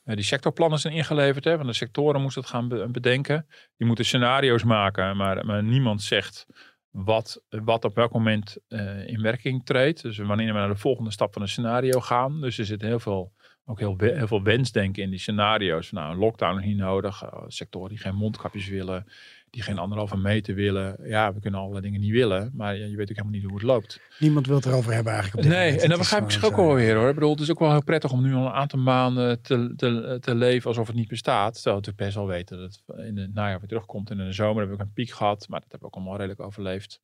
[0.04, 1.44] die sectorplannen zijn ingeleverd.
[1.44, 3.48] Hè, van de sectoren moesten het gaan bedenken.
[3.78, 6.46] Die moeten scenario's maken, maar, maar niemand zegt
[6.94, 10.02] wat, wat op welk moment uh, in werking treedt.
[10.02, 12.42] Dus wanneer we naar de volgende stap van een scenario gaan.
[12.42, 13.34] Dus er zit heel veel,
[13.66, 15.92] ook heel, heel veel wensdenken in die scenario's.
[15.92, 17.24] Nou, een lockdown is niet nodig.
[17.24, 19.06] Uh, sectoren die geen mondkapjes willen
[19.54, 20.98] die geen anderhalve meter willen.
[21.04, 23.62] Ja, we kunnen alle dingen niet willen, maar je weet ook helemaal niet hoe het
[23.62, 24.00] loopt.
[24.20, 25.48] Niemand wil het erover hebben eigenlijk.
[25.48, 27.10] nee, en dat begrijp ik zich ook wel weer hoor.
[27.10, 29.74] Ik bedoel, het is ook wel heel prettig om nu al een aantal maanden te,
[29.76, 31.54] te, te leven alsof het niet bestaat.
[31.54, 34.10] Terwijl we best wel weten dat het in het najaar weer terugkomt.
[34.10, 36.02] En in de zomer hebben we ook een piek gehad, maar dat hebben we ook
[36.02, 37.00] allemaal redelijk overleefd.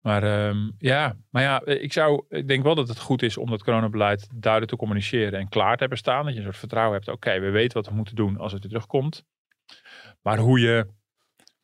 [0.00, 3.50] Maar um, ja, maar ja, ik zou, ik denk wel dat het goed is om
[3.50, 6.24] dat coronabeleid duidelijk te communiceren en klaar te hebben staan.
[6.24, 7.08] Dat je een soort vertrouwen hebt.
[7.08, 9.24] Oké, we weten wat we moeten doen als het weer terugkomt.
[10.22, 10.86] Maar hoe je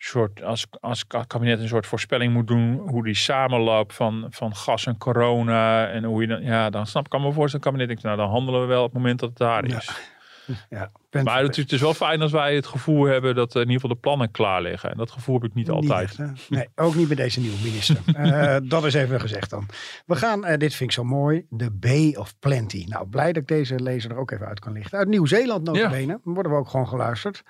[0.07, 4.86] soort, als, als kabinet een soort voorspelling moet doen hoe die samenloop van, van gas
[4.86, 8.02] en corona en hoe je dan, ja, dan snap ik me voor een kabinet denkt,
[8.02, 9.90] nou dan handelen we wel op het moment dat het daar is.
[10.70, 10.90] Ja.
[11.22, 13.90] maar het, het, is wel fijn als wij het gevoel hebben dat in ieder geval
[13.90, 14.90] de plannen klaar liggen.
[14.90, 16.18] En dat gevoel heb ik niet, altijd.
[16.48, 17.96] nee, ook niet bij deze nieuwe minister.
[18.07, 19.66] uh, dat is even gezegd dan.
[20.07, 22.84] We gaan, uh, dit vind ik zo mooi, de Bay of Plenty.
[22.88, 24.98] Nou, blij dat ik deze lezer er ook even uit kan lichten.
[24.98, 26.12] Uit Nieuw-Zeeland notabene.
[26.12, 26.18] Ja.
[26.22, 27.42] worden we ook gewoon geluisterd.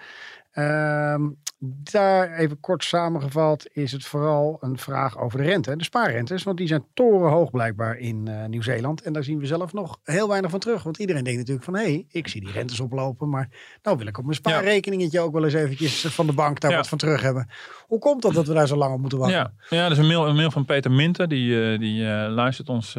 [0.53, 1.29] Ehm,
[1.59, 5.77] daar even kort samengevat is het vooral een vraag over de rente.
[5.77, 9.03] De spaarrentes, want die zijn torenhoog blijkbaar in uh, Nieuw-Zeeland.
[9.03, 10.83] En daar zien we zelf nog heel weinig van terug.
[10.83, 13.29] Want iedereen denkt natuurlijk van, hé, hey, ik zie die rentes oplopen.
[13.29, 13.49] Maar
[13.83, 16.89] nou wil ik op mijn spaarrekeningetje ook wel eens eventjes van de bank daar wat
[16.89, 17.49] van terug hebben.
[17.87, 19.39] Hoe komt dat dat we daar zo lang op moeten wachten?
[19.39, 21.29] Ja, ja dat is een mail, een mail van Peter Minter.
[21.29, 22.97] Die, uh, die uh, luistert ons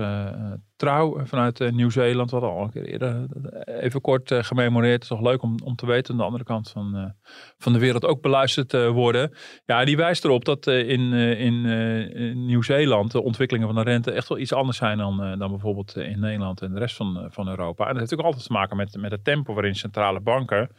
[0.77, 2.31] trouw vanuit uh, Nieuw-Zeeland.
[2.31, 3.25] Wat al een keer eerder
[3.65, 4.93] even kort uh, gememoreerd.
[4.93, 7.13] Het is toch leuk om, om te weten aan de andere kant van,
[7.57, 9.33] van de wereld ook beluisterd worden.
[9.65, 14.37] Ja, die wijst erop dat in, in, Nieuw-Zeeland de ontwikkelingen van de rente echt wel
[14.37, 17.83] iets anders zijn dan, dan bijvoorbeeld in Nederland en de rest van, van Europa.
[17.83, 20.69] En dat heeft ook altijd te maken met, met het tempo waarin centrale banken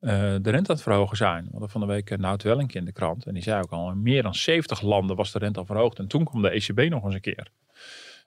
[0.00, 1.48] de rente aan het verhogen zijn.
[1.50, 3.26] Hadden van de week Nout Wellink in de krant.
[3.26, 5.98] En die zei ook al, in meer dan 70 landen was de rente al verhoogd.
[5.98, 7.50] En toen kwam de ECB nog eens een keer.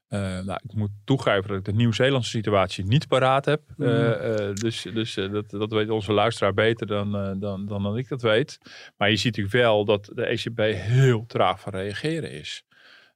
[0.09, 3.61] Uh, nou, ik moet toegeven dat ik de Nieuw-Zeelandse situatie niet paraat heb.
[3.77, 3.87] Mm.
[3.87, 8.21] Uh, dus dus dat, dat weet onze luisteraar beter dan, dan, dan, dan ik dat
[8.21, 8.57] weet.
[8.97, 12.63] Maar je ziet natuurlijk wel dat de ECB heel traag van reageren is.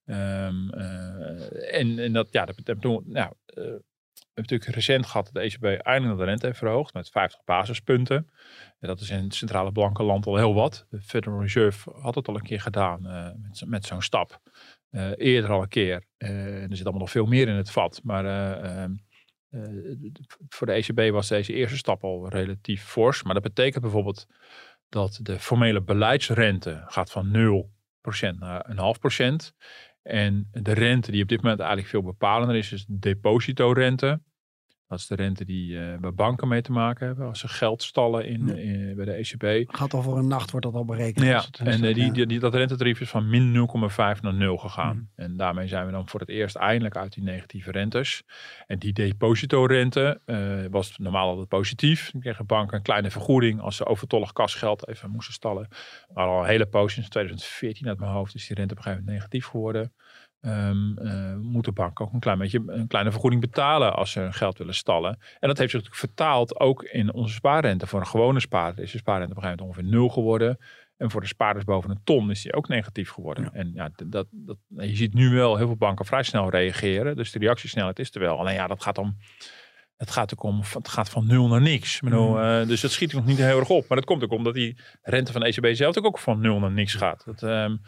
[0.06, 3.84] Um, en, en dat, ja, dat betekent, nou, we hebben
[4.34, 8.30] natuurlijk recent gehad dat de ECB eindelijk de rente heeft verhoogd met 50 basispunten.
[8.80, 10.86] En dat is in het centrale blankenland al heel wat.
[10.90, 13.02] De Federal Reserve had het al een keer gedaan
[13.42, 14.42] met, met zo'n stap.
[14.92, 16.04] Uh, eerder al een keer.
[16.18, 18.02] Uh, er zit allemaal nog veel meer in het vat.
[18.04, 18.26] Maar
[18.64, 18.86] uh,
[20.50, 23.24] voor de ECB was deze eerste stap al relatief fors.
[23.24, 24.28] Maar dat betekent bijvoorbeeld
[24.90, 27.72] dat de formele beleidsrente gaat van 0
[28.02, 29.54] procent naar een half procent.
[30.02, 34.22] En de rente die op dit moment eigenlijk veel bepalender is, is de depositorente.
[34.90, 37.28] Dat is de rente die uh, bij banken mee te maken hebben.
[37.28, 39.72] Als ze geld stallen in, in bij de ECB.
[39.76, 41.26] Gaat al voor een nacht wordt dat al berekend.
[41.26, 44.96] Ja, en uh, die, die, die, dat rentetarief is van min 0,5 naar 0 gegaan.
[44.96, 45.10] Mm.
[45.16, 48.24] En daarmee zijn we dan voor het eerst eindelijk uit die negatieve rentes.
[48.68, 52.12] En die depositorente uh, was normaal altijd positief.
[52.12, 55.68] Dan kregen banken een kleine vergoeding als ze overtollig kasgeld even moesten stallen.
[56.14, 58.84] Maar al een hele poos sinds 2014 uit mijn hoofd is die rente op een
[58.84, 59.94] gegeven moment negatief geworden.
[60.42, 64.20] Um, uh, moet de bank ook een klein beetje een kleine vergoeding betalen als ze
[64.20, 65.18] hun geld willen stallen.
[65.40, 67.88] En dat heeft zich natuurlijk vertaald ook in onze spaarrente.
[67.88, 70.58] Voor een gewone spaarder is de spaarrente op een gegeven moment ongeveer nul geworden.
[70.98, 73.44] En voor de spaarders boven een ton is die ook negatief geworden.
[73.44, 73.50] Ja.
[73.52, 77.16] En ja, dat, dat, je ziet nu wel heel veel banken vrij snel reageren.
[77.16, 78.40] Dus de reactiesnelheid is er wel.
[78.40, 79.18] Alleen ja, dat gaat om.
[79.98, 82.00] Het gaat ook om, het gaat van nul naar niks.
[82.00, 82.38] Bedoel, mm.
[82.38, 83.88] uh, dus dat schiet nog niet heel erg op.
[83.88, 86.72] Maar dat komt ook omdat die rente van de ECB zelf ook van nul naar
[86.72, 87.26] niks gaat.
[87.26, 87.82] Dat, um,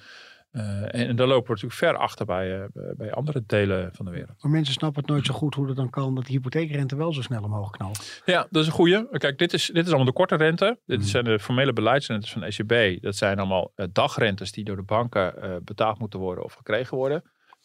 [0.52, 4.12] uh, en, daar lopen we natuurlijk ver achter bij, uh, bij andere delen van de
[4.12, 4.44] wereld.
[4.44, 7.14] Maar mensen snappen het nooit zo goed hoe het dan kan dat de hypotheekrente wel
[7.14, 8.22] zo snel omhoog knalt.
[8.26, 9.08] Ja, dat is een goede.
[9.12, 10.80] Kijk, dit is, dit is allemaal de korte rente.
[10.86, 11.06] Dit mm.
[11.06, 13.02] zijn de formele beleidsrentes van de ECB.
[13.02, 17.24] Dat zijn allemaal uh, dagrentes die door de banken betaald moeten worden of gekregen worden.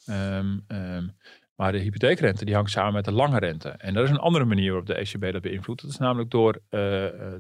[0.09, 1.17] Um, um,
[1.57, 3.69] maar de hypotheekrente die hangt samen met de lange rente.
[3.69, 5.83] En dat is een andere manier waarop de ECB dat beïnvloedt.
[5.83, 6.61] Dat is namelijk door,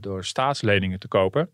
[0.00, 1.50] door staatsleningen te kopen.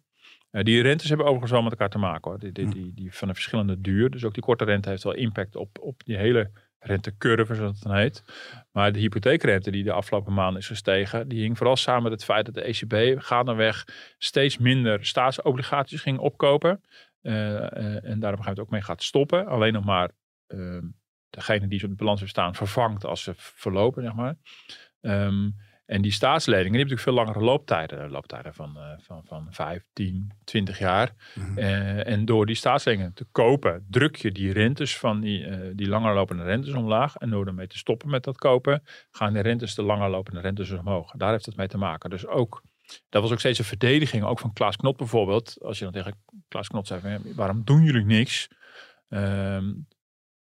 [0.53, 2.41] Uh, die rentes hebben overigens wel met elkaar te maken hoor.
[2.41, 2.71] Die, die, hm.
[2.71, 4.11] die, die van een verschillende duur.
[4.11, 7.83] Dus ook die korte rente heeft wel impact op, op die hele rentecurve, zoals het
[7.83, 8.25] dan heet.
[8.73, 12.25] Maar de hypotheekrente die de afgelopen maanden is gestegen, die hing vooral samen met het
[12.25, 13.85] feit dat de ECB gaandeweg
[14.19, 16.81] steeds minder staatsobligaties ging opkopen.
[17.23, 19.47] Uh, uh, en daar op een gegeven moment ook mee gaat stoppen.
[19.47, 20.11] Alleen nog maar
[20.47, 20.87] ehm,
[21.31, 24.37] degene die ze op de balans hebben staan vervangt als ze verlopen, zeg maar.
[25.01, 25.55] Um,
[25.93, 28.11] en die staatsleningen, die hebben natuurlijk veel langere looptijden.
[28.11, 31.15] Looptijden van, uh, van, van 5, 10, 20 jaar.
[31.35, 31.59] Mm-hmm.
[31.59, 35.89] uh, en door die staatsleningen te kopen, druk je die rentes van die, uh, die
[35.89, 37.17] langer lopende rentes omlaag.
[37.17, 40.71] En door ermee te stoppen met dat kopen, gaan de rentes, de langer lopende rentes
[40.71, 41.11] omhoog.
[41.11, 42.11] Daar heeft het mee te maken.
[42.11, 42.63] Dus ook,
[43.09, 45.57] dat was ook steeds een verdediging, ook van Klaas Knot bijvoorbeeld.
[45.61, 48.49] Als je dan tegen Klaas Knot zei, waarom doen jullie niks?
[49.09, 49.87] Um,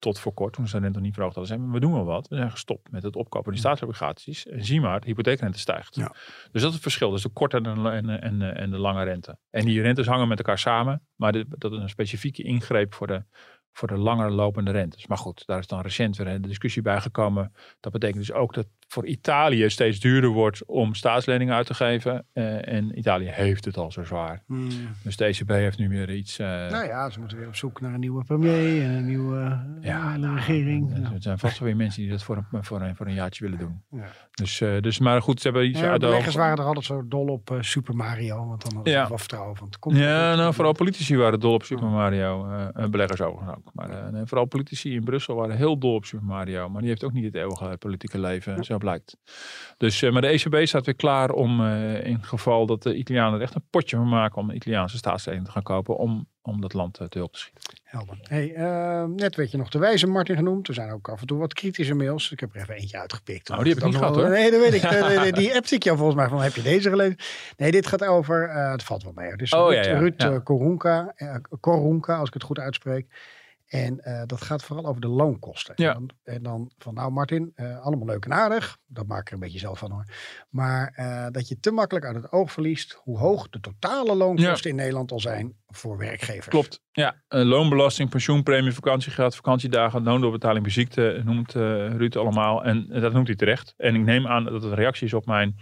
[0.06, 2.28] tot voor kort, toen ze rente nog niet verhoogd hadden, zijn we doen wel wat.
[2.28, 4.48] We zijn gestopt met het opkopen van die staatsobligaties.
[4.48, 5.96] En zie maar, de hypotheekrente stijgt.
[5.96, 6.08] Ja.
[6.52, 7.10] Dus dat is het verschil.
[7.10, 9.38] Dus de korte en de, en, en, en de lange rente.
[9.50, 11.08] En die rentes hangen met elkaar samen.
[11.16, 13.24] Maar dit, dat is een specifieke ingreep voor de,
[13.72, 15.08] voor de langer lopende rentes.
[15.08, 17.54] Maar goed, daar is dan recent weer een discussie bij gekomen.
[17.80, 22.26] Dat betekent dus ook dat voor Italië steeds duurder wordt om staatsleningen uit te geven.
[22.34, 24.44] Uh, en Italië heeft het al zo zwaar.
[24.48, 24.70] Hmm.
[25.04, 26.40] Dus de ECB heeft nu weer iets.
[26.40, 29.38] Uh, nou ja, ze moeten weer op zoek naar een nieuwe premier en een nieuwe
[29.38, 30.94] uh, ja, nou, regering.
[31.14, 33.44] Er zijn vast wel weer mensen die dat voor een, voor een, voor een jaartje
[33.44, 33.84] willen doen.
[33.90, 34.08] Ja.
[34.32, 36.34] Dus, dus, maar goed, ze hebben iets ja, uit de hoofd.
[36.34, 39.08] waren er altijd zo dol op Super Mario, want dan hadden ze ja.
[39.08, 39.68] wel vertrouwen van.
[39.68, 42.48] Het komt ja, nou, vooral politici waren dol op Super Mario.
[42.90, 43.72] beleggers overigens ook.
[43.74, 46.70] Maar vooral politici in Brussel waren heel dol op Super Mario.
[46.70, 49.18] Maar die heeft ook niet het eeuwige politieke leven, zo blijkt.
[49.78, 53.36] Dus, uh, maar de ECB staat weer klaar om uh, in geval dat de Italianen
[53.36, 56.74] er echt een potje van maken om Italiaanse staatslening te gaan kopen om, om dat
[56.74, 57.64] land uh, te hulp te schieten.
[57.84, 58.18] Helder.
[58.22, 58.48] Hey,
[59.08, 60.68] net werd je nog de wijze Martin genoemd.
[60.68, 62.32] Er zijn ook af en toe wat kritische mails.
[62.32, 63.50] Ik heb er even eentje uitgepikt.
[63.50, 64.30] Oh, die heb ik niet gehad hoor.
[64.30, 65.36] Nee, dat weet ik.
[65.42, 67.18] die appte ik jou volgens mij van, heb je deze gelezen?
[67.58, 69.36] Nee, dit gaat over, het valt wel mee.
[69.36, 70.00] Dus oh, Ruud, ja, ja.
[70.00, 70.40] Ruud ja.
[70.40, 71.14] Korunka,
[71.60, 73.08] Korunka, als ik het goed uitspreek.
[73.76, 75.74] En uh, dat gaat vooral over de loonkosten.
[75.78, 75.94] Ja.
[75.94, 78.78] En, dan, en, dan, van, nou Martin, uh, allemaal leuk en aardig.
[78.86, 80.06] Dat maak ik er een beetje zelf van hoor.
[80.50, 84.70] Maar uh, dat je te makkelijk uit het oog verliest hoe hoog de totale loonkosten
[84.70, 84.70] ja.
[84.70, 86.48] in Nederland al zijn voor werkgevers.
[86.48, 87.16] Klopt, ja.
[87.28, 92.64] loonbelasting, pensioenpremie, vakantiegeld, vakantiedagen, loondoorbetaling bij ziekte, noemt Ruud allemaal.
[92.64, 93.74] En dat noemt hij terecht.
[93.78, 95.56] En ik neem aan dat het een reactie is op mijn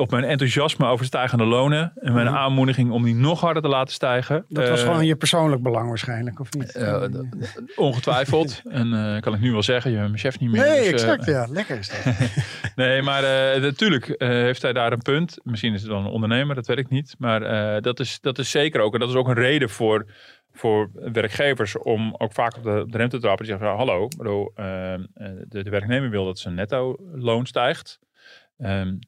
[0.00, 1.92] op mijn enthousiasme over stijgende lonen.
[1.94, 2.36] En mijn mhm.
[2.36, 4.44] aanmoediging om die nog harder te laten stijgen.
[4.48, 6.76] Dat was uh, gewoon je persoonlijk belang waarschijnlijk, of niet?
[6.76, 7.04] Uh,
[7.76, 8.62] ongetwijfeld.
[8.68, 10.60] en uh, kan ik nu wel zeggen, je bent mijn chef niet meer.
[10.60, 11.24] Nee, dus, exact.
[11.24, 12.14] ja, lekker is dat.
[12.84, 13.22] nee, maar
[13.60, 15.38] natuurlijk heeft hij daar een punt.
[15.42, 17.14] Misschien is het dan een ondernemer, dat weet ik niet.
[17.18, 17.40] Maar
[17.82, 18.94] dat, is, dat is zeker ook.
[18.94, 20.06] En dat is ook een reden voor
[20.52, 23.46] voor werkgevers om ook vaak op de, de rem te trappen.
[23.46, 27.98] Die zeggen, hallo, bedoel, de, de, werknemer wil dat zijn netto loon stijgt.
[28.58, 28.98] Um,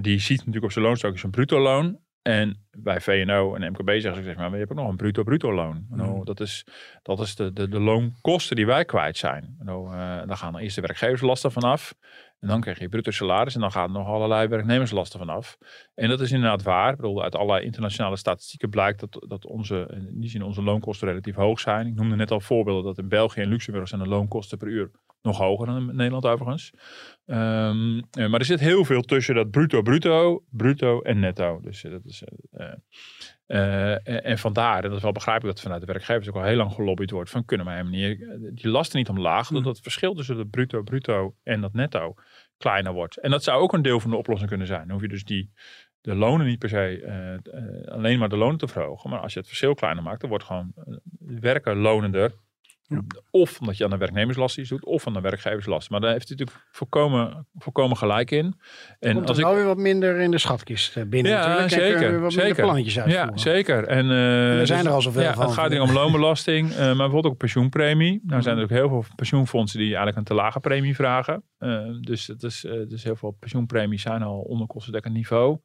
[0.00, 1.98] die ziet natuurlijk op zijn loonstok zijn bruto loon.
[2.22, 5.52] En bij VNO en MKB zeggen ze, zeg maar, je hebt ook nog een bruto-bruto
[5.52, 5.86] loon.
[5.88, 6.24] Mm.
[6.24, 6.66] dat is,
[7.02, 9.56] dat is de, de, de loonkosten die wij kwijt zijn.
[9.58, 11.94] Nou, uh, dan gaan eerst de werkgeverslasten vanaf.
[12.40, 15.58] En dan krijg je bruto salaris en dan gaan er nog allerlei werknemerslasten vanaf.
[15.94, 16.90] En dat is inderdaad waar.
[16.90, 21.08] Ik bedoel, uit allerlei internationale statistieken blijkt dat, dat onze, in die zin onze loonkosten
[21.08, 21.86] relatief hoog zijn.
[21.86, 24.90] Ik noemde net al voorbeelden dat in België en Luxemburg zijn de loonkosten per uur
[25.22, 26.72] Nog hoger dan in Nederland overigens.
[27.26, 31.60] Ehm, eh, maar er zit heel veel tussen dat bruto, bruto, bruto en netto.
[31.60, 32.24] Dus dat is...
[33.46, 36.56] en, en vandaar, en dat is wel begrijpelijk dat vanuit de werkgevers ook al heel
[36.56, 39.56] lang gelobbyd wordt van kunnen wij manier die lasten niet omlaag, mm.
[39.56, 42.14] dat het verschil tussen het bruto, bruto en dat netto
[42.62, 43.16] kleiner wordt.
[43.16, 44.80] En dat zou ook een deel van de oplossing kunnen zijn.
[44.80, 45.52] Dan hoef je dus die,
[46.00, 47.00] de lonen niet per se
[47.44, 49.10] uh, alleen maar de lonen te verhogen.
[49.10, 50.72] Maar als je het verschil kleiner maakt, dan wordt gewoon
[51.18, 52.32] werken lonender.
[53.30, 55.90] Of omdat je aan de werknemerslast iets doet, of aan de werkgeverslast.
[55.90, 58.60] Maar daar heeft hij natuurlijk volkomen, volkomen gelijk in.
[58.98, 61.32] En Komt als ik wel weer wat minder in de schatkist eh, binnen.
[61.32, 61.98] Ja, natuurlijk.
[61.98, 62.20] zeker.
[62.20, 62.62] Wat zeker.
[62.62, 63.84] plantjes Ja, zeker.
[63.84, 65.44] En, uh, er zijn er al zoveel ja, van.
[65.44, 68.20] Het gaat hier om loonbelasting, uh, maar bijvoorbeeld ook pensioenpremie.
[68.24, 71.42] Nou zijn er ook heel veel pensioenfondsen die eigenlijk een te lage premie vragen.
[72.00, 75.58] dus, het is, dus heel veel pensioenpremies zijn al onder kostendekkend niveau.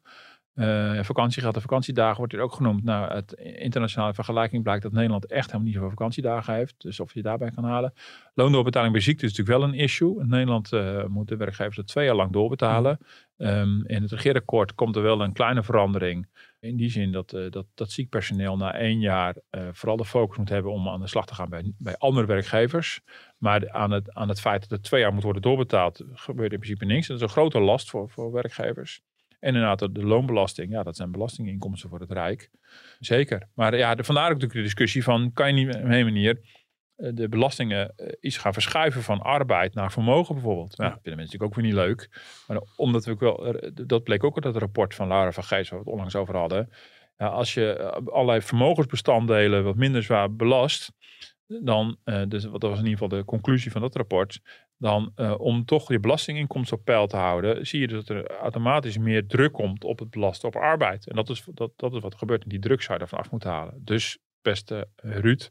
[0.57, 2.83] Uh, vakantiegeld en vakantiedagen wordt hier ook genoemd.
[2.83, 6.75] Nou, het internationale vergelijking blijkt dat Nederland echt helemaal niet zoveel vakantiedagen heeft.
[6.77, 7.93] Dus of je daarbij kan halen.
[8.33, 10.19] Loondoorbetaling bij ziekte is natuurlijk wel een issue.
[10.19, 12.97] In Nederland uh, moeten werkgevers het twee jaar lang doorbetalen.
[13.37, 16.27] Um, in het regeerakkoord komt er wel een kleine verandering.
[16.59, 19.35] In die zin dat, uh, dat, dat ziek personeel na één jaar
[19.71, 23.01] vooral de focus moet hebben om aan de slag te gaan bij, bij andere werkgevers.
[23.37, 26.59] Maar aan het, aan het feit dat het twee jaar moet worden doorbetaald, gebeurt in
[26.59, 27.07] principe niks.
[27.07, 29.01] Dat is een grote last voor, voor werkgevers.
[29.47, 32.49] En inderdaad, de loonbelasting, ja, dat zijn belastinginkomsten voor het Rijk.
[32.99, 33.47] Zeker.
[33.53, 36.41] Maar ja, de, vandaar ook natuurlijk de discussie van, kan je niet op een manier
[36.95, 40.77] eh, de belastingen eh, iets gaan verschuiven van arbeid naar vermogen bijvoorbeeld.
[40.77, 42.21] Ja, dat vinden mensen natuurlijk ook weer niet leuk.
[42.47, 45.69] Maar omdat we ook wel, dat bleek ook uit het rapport van Lara van Gijs,
[45.69, 46.69] waar we het onlangs over hadden.
[47.17, 50.91] Ja, als je eh, allerlei vermogensbestanddelen wat minder zwaar belast,
[51.47, 54.41] dan, dus dat was in ieder geval de conclusie van dat rapport,
[54.77, 58.97] dan uh, om toch je belastinginkomsten op peil te houden, zie je dat er automatisch
[58.97, 61.07] meer druk komt op het belasten op arbeid.
[61.07, 63.19] En dat is, dat, dat is wat er gebeurt en die druk zou je ervan
[63.19, 63.81] af moeten halen.
[63.83, 64.17] Dus
[64.49, 65.49] beste eh, Ruud.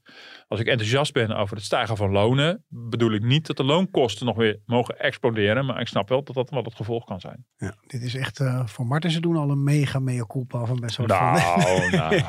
[0.48, 4.26] Als ik enthousiast ben over het stijgen van lonen, bedoel ik niet dat de loonkosten
[4.26, 5.66] nog weer mogen exploderen.
[5.66, 7.46] Maar ik snap wel dat dat wel het gevolg kan zijn.
[7.56, 9.10] Ja, dit is echt uh, voor Martin.
[9.10, 11.06] Ze doen al een mega mea culpa van best wel.
[11.06, 11.90] Nou, van...
[12.00, 12.22] nou,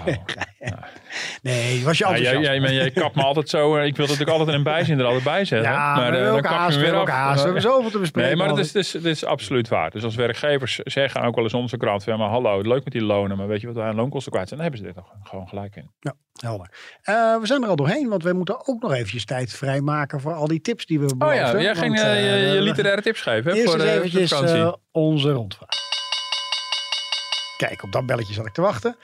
[1.41, 2.24] Nee, was je altijd.
[2.24, 3.76] Ja, jij, jij, jij kapt me altijd zo.
[3.76, 5.72] Eh, ik wil natuurlijk altijd een bijzin er altijd bij zetten.
[5.72, 7.07] Ja, maar, uh, dan kap je weer af.
[7.09, 7.38] Haast.
[7.38, 8.38] We hebben zoveel te bespreken.
[8.38, 9.91] Nee, maar het is, is, absoluut waar.
[9.91, 12.03] Dus als werkgevers zeggen ook wel eens onze krant.
[12.03, 13.38] Ja, maar hallo, leuk met die lonen.
[13.38, 14.59] Maar weet je wat wij aan loonkosten kwijt zijn?
[14.59, 15.91] Dan hebben ze dit nog gewoon gelijk in.
[15.99, 16.13] Ja.
[16.42, 16.70] Helder.
[17.04, 20.34] Uh, we zijn er al doorheen, want we moeten ook nog eventjes tijd vrijmaken voor
[20.34, 21.46] al die tips die we beloofden.
[21.46, 24.74] Oh ja, jij ging uh, je, je, literaire tips geven hè, eerst voor, eventjes uh,
[24.92, 25.86] onze rondvraag.
[27.58, 28.96] Kijk, op dat belletje zat ik te wachten.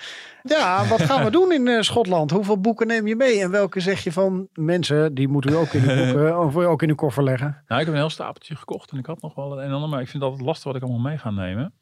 [0.44, 2.32] Ja, wat gaan we doen in Schotland?
[2.32, 3.42] Hoeveel boeken neem je mee?
[3.42, 6.82] En welke zeg je van mensen, die moeten we ook in de boeken, of ook
[6.82, 7.64] in de koffer leggen?
[7.68, 9.90] Nou, ik heb een heel stapeltje gekocht en ik had nog wel een en ander,
[9.90, 11.74] maar ik vind het altijd lastig wat ik allemaal mee ga nemen.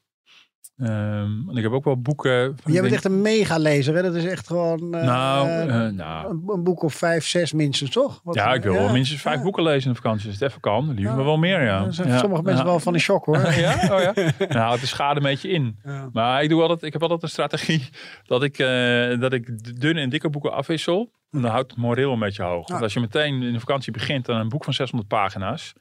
[0.84, 2.56] Um, en ik heb ook wel boeken.
[2.66, 4.02] Jij bent echt een megalezer, hè?
[4.02, 4.96] Dat is echt gewoon.
[4.96, 6.30] Uh, nou, uh, nou.
[6.30, 8.22] Een, een, boek of vijf, zes minstens, toch?
[8.24, 10.28] Wat, ja, ik wil wel minstens vijf boeken lezen in de vakantie.
[10.28, 11.24] Als het even kan, liever ja.
[11.24, 11.92] wel meer, ja.
[11.92, 13.38] Zijn sommige mensen wel van de shock, hoor.
[13.54, 13.74] ja?
[13.92, 14.14] Oh, ja?
[14.58, 15.80] nou, het is schade een beetje in.
[16.14, 17.90] Maar ik, doe altijd, ik heb altijd een strategie
[18.24, 21.12] dat ik, uh, dat ik dunne en dikke boeken afwissel.
[21.32, 22.68] En dan houdt het moreel een beetje hoog.
[22.68, 25.74] Want als je meteen in de vakantie begint aan een boek van 600 pagina's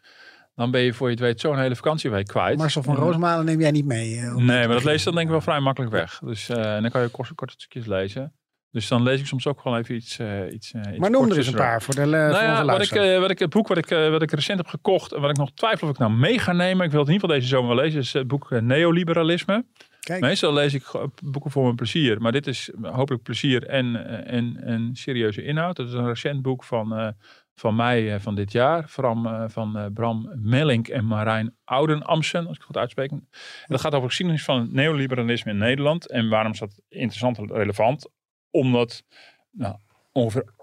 [0.61, 2.59] dan ben je voor je het weet zo'n hele vakantieweek kwijt.
[2.59, 4.15] Marcel van Roosmalen neem jij niet mee?
[4.15, 6.21] Uh, nee, maar dat lees dan denk ik wel vrij makkelijk weg.
[6.25, 8.35] Dus uh, dan kan je korte, korte stukjes lezen.
[8.71, 10.19] Dus dan lees ik soms ook gewoon even iets.
[10.19, 12.83] Uh, iets, iets maar noem er eens een paar voor de nou voor ja, wat
[12.83, 15.37] ik, wat ik, Het boek wat ik, wat ik recent heb gekocht en wat ik
[15.37, 16.85] nog twijfel of ik nou mee ga nemen.
[16.85, 18.01] Ik wil het in ieder geval deze zomer wel lezen.
[18.01, 19.65] Is het boek Neoliberalisme.
[20.01, 20.21] Kijk.
[20.21, 20.85] Meestal lees ik
[21.25, 22.21] boeken voor mijn plezier.
[22.21, 25.77] Maar dit is hopelijk plezier en, en, en serieuze inhoud.
[25.77, 27.15] Het is een recent boek van
[27.61, 28.89] van mei eh, van dit jaar.
[28.89, 33.11] Van, eh, van eh, Bram Mellink en Marijn Oudenamsen, als ik het goed uitspreek.
[33.11, 33.29] En
[33.67, 36.11] dat gaat over de geschiedenis van het neoliberalisme in Nederland.
[36.11, 38.09] En waarom is dat interessant en relevant?
[38.51, 39.05] Omdat
[39.51, 39.77] nou,
[40.13, 40.59] ongeveer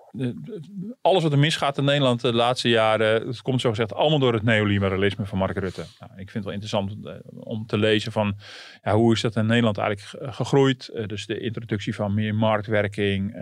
[1.01, 4.33] alles wat er misgaat in Nederland de laatste jaren, het komt zo gezegd allemaal door
[4.33, 5.83] het neoliberalisme van Mark Rutte.
[5.99, 6.95] Nou, ik vind het wel interessant
[7.33, 8.37] om te lezen van
[8.83, 10.91] ja, hoe is dat in Nederland eigenlijk gegroeid.
[11.05, 13.33] dus de introductie van meer marktwerking.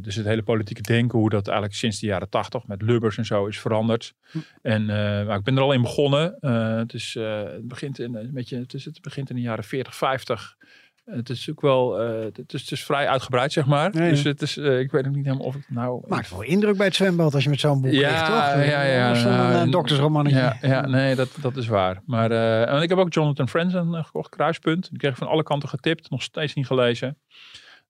[0.00, 3.24] Dus het hele politieke denken, hoe dat eigenlijk sinds de jaren tachtig met Lubbers en
[3.24, 4.14] zo is veranderd.
[4.30, 4.38] Hm.
[4.62, 6.36] En uh, ik ben er al in begonnen.
[6.78, 9.94] het, is, het, begint in, een beetje, het, is, het begint in de jaren 40,
[9.94, 10.56] 50.
[11.04, 13.92] Het is ook wel, het is, het, is, vrij uitgebreid, zeg maar.
[13.92, 16.04] Dus het is, ik weet ook niet helemaal of het nou...
[16.08, 18.64] Maakt wel indruk bij het zwembad als je met zo'n boek ja, ligt, toch?
[18.64, 19.64] Ja, ja, ja.
[19.64, 20.38] Uh, doktersromannetje.
[20.40, 22.02] Ja, ja, nee, dat, dat is waar.
[22.04, 22.30] Maar
[22.66, 24.88] en ik heb ook Jonathan Franzen gekocht, Kruispunt.
[24.90, 27.18] Die kreeg ik van alle kanten getipt, nog steeds niet gelezen.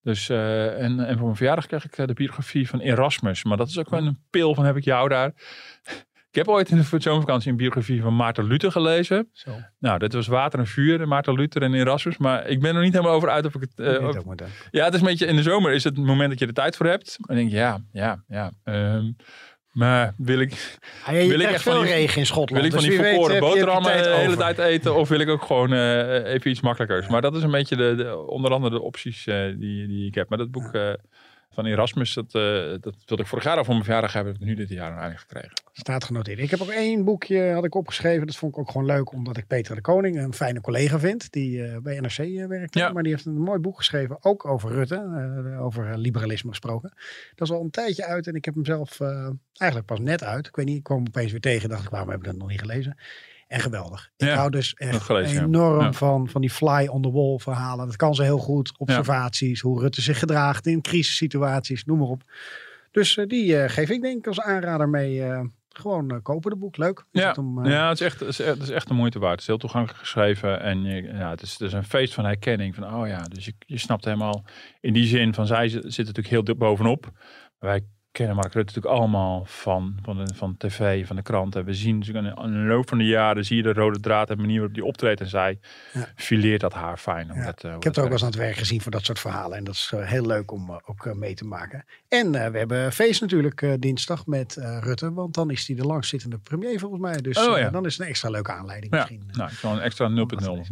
[0.03, 3.45] Dus, uh, en, en voor mijn verjaardag kreeg ik uh, de biografie van Erasmus.
[3.45, 5.33] Maar dat is ook wel een pil van heb ik jou daar.
[6.31, 9.29] ik heb ooit in de zomervakantie een biografie van Maarten Luther gelezen.
[9.33, 9.51] Zo.
[9.79, 12.19] Nou, dat was Water en Vuur, Maarten Luther en Erasmus.
[12.19, 13.73] Maar ik ben er niet helemaal over uit of ik het...
[13.77, 14.17] Uh, of,
[14.71, 16.53] ja, het is een beetje, in de zomer is het, het moment dat je er
[16.53, 17.17] tijd voor hebt.
[17.27, 18.53] En denk je, ja, ja, ja.
[18.65, 19.17] Um,
[19.71, 22.51] Maar wil ik, ja, Wil ik echt van veel die- regen in Schotland.
[22.51, 24.39] wil ik van dus die wie weet verkoren je boterhammen tijd de hele over.
[24.39, 24.95] tijd eten?
[24.95, 27.09] Of wil ik ook gewoon eh, even iets makkelijkers?
[27.09, 30.15] Maar dat is een beetje de, de, onder andere de opties eh, die, die ik
[30.15, 30.29] heb.
[30.29, 30.93] Maar dat boek eh,
[31.53, 32.43] van Erasmus, dat, eh,
[32.81, 34.33] dat wilde ik vorig jaar al voor mijn verjaardag hebben.
[34.33, 35.53] Heb ik nu dit jaar eindelijk gekregen.
[35.73, 36.39] Staat genoteerd.
[36.39, 38.27] Ik heb ook één boekje had ik opgeschreven.
[38.27, 41.33] Dat vond ik ook gewoon leuk, omdat ik Peter de Koning een fijne collega vind.
[41.33, 42.75] Die eh, bij NRC eh, werkt.
[42.75, 42.93] Ja.
[42.93, 45.59] Maar die heeft een mooi boek geschreven, ook over Rutte.
[45.61, 46.93] over liberalisme gesproken.
[47.35, 49.01] Dat is al een tijdje uit en ik heb hem zelf
[49.53, 50.47] eigenlijk pas net uit.
[50.47, 51.69] Ik weet niet, ik kwam opeens weer tegen.
[51.69, 52.97] Dacht ik, waarom heb ik dat nog niet gelezen?
[53.51, 54.11] En geweldig.
[54.17, 55.93] Ik Ja, hou dus echt gelezen, enorm Ja.
[55.93, 57.87] van, van die fly on the wall verhalen.
[57.87, 58.73] Dat kan ze heel goed.
[58.79, 62.23] Observaties, hoe Rutte zich gedraagt in crisissituaties, noem maar op.
[62.91, 65.23] Dus eh, die eh, geef ik denk ik als aanrader mee.
[65.23, 66.77] eh, gewoon kopen de boek.
[66.77, 67.05] Leuk.
[67.13, 68.95] Is Ja, het om, ja het, is echt, het, is, echt- het is echt de
[68.95, 69.33] moeite waard.
[69.33, 70.61] Het is heel toegankelijk geschreven.
[70.61, 72.75] En je, ja, het, is, het is een feest van herkenning.
[72.75, 74.45] Van, oh ja, dus je, je snapt helemaal
[74.81, 77.11] in die zin van zij zit- natuurlijk heel bovenop.
[77.59, 81.65] Wij kennen Mark Rutte natuurlijk allemaal van, van, de, van tv, van de kranten.
[81.65, 84.29] We zien natuurlijk in, in de loop van de jaren, zie je de rode draad
[84.31, 85.21] en de manier waarop die optreedt.
[85.21, 85.59] En zij
[85.93, 86.07] Ja.
[86.17, 87.31] fileert dat haar fijn.
[87.35, 88.91] Ja, dat, eh, ik heb dat er ook wel eens aan het werk gezien voor
[88.91, 89.57] dat soort verhalen.
[89.59, 91.85] En dat is eh, heel leuk om eh, ook mee te maken.
[92.09, 95.13] En we hebben feest natuurlijk dinsdag met Rutte.
[95.13, 97.21] Want dan is hij de langzittende premier volgens mij.
[97.21, 97.71] Dus Oh, ja.
[97.71, 99.23] dan is het een extra leuke aanleiding Ja, misschien.
[99.33, 100.15] nou, ik zal een extra 0.0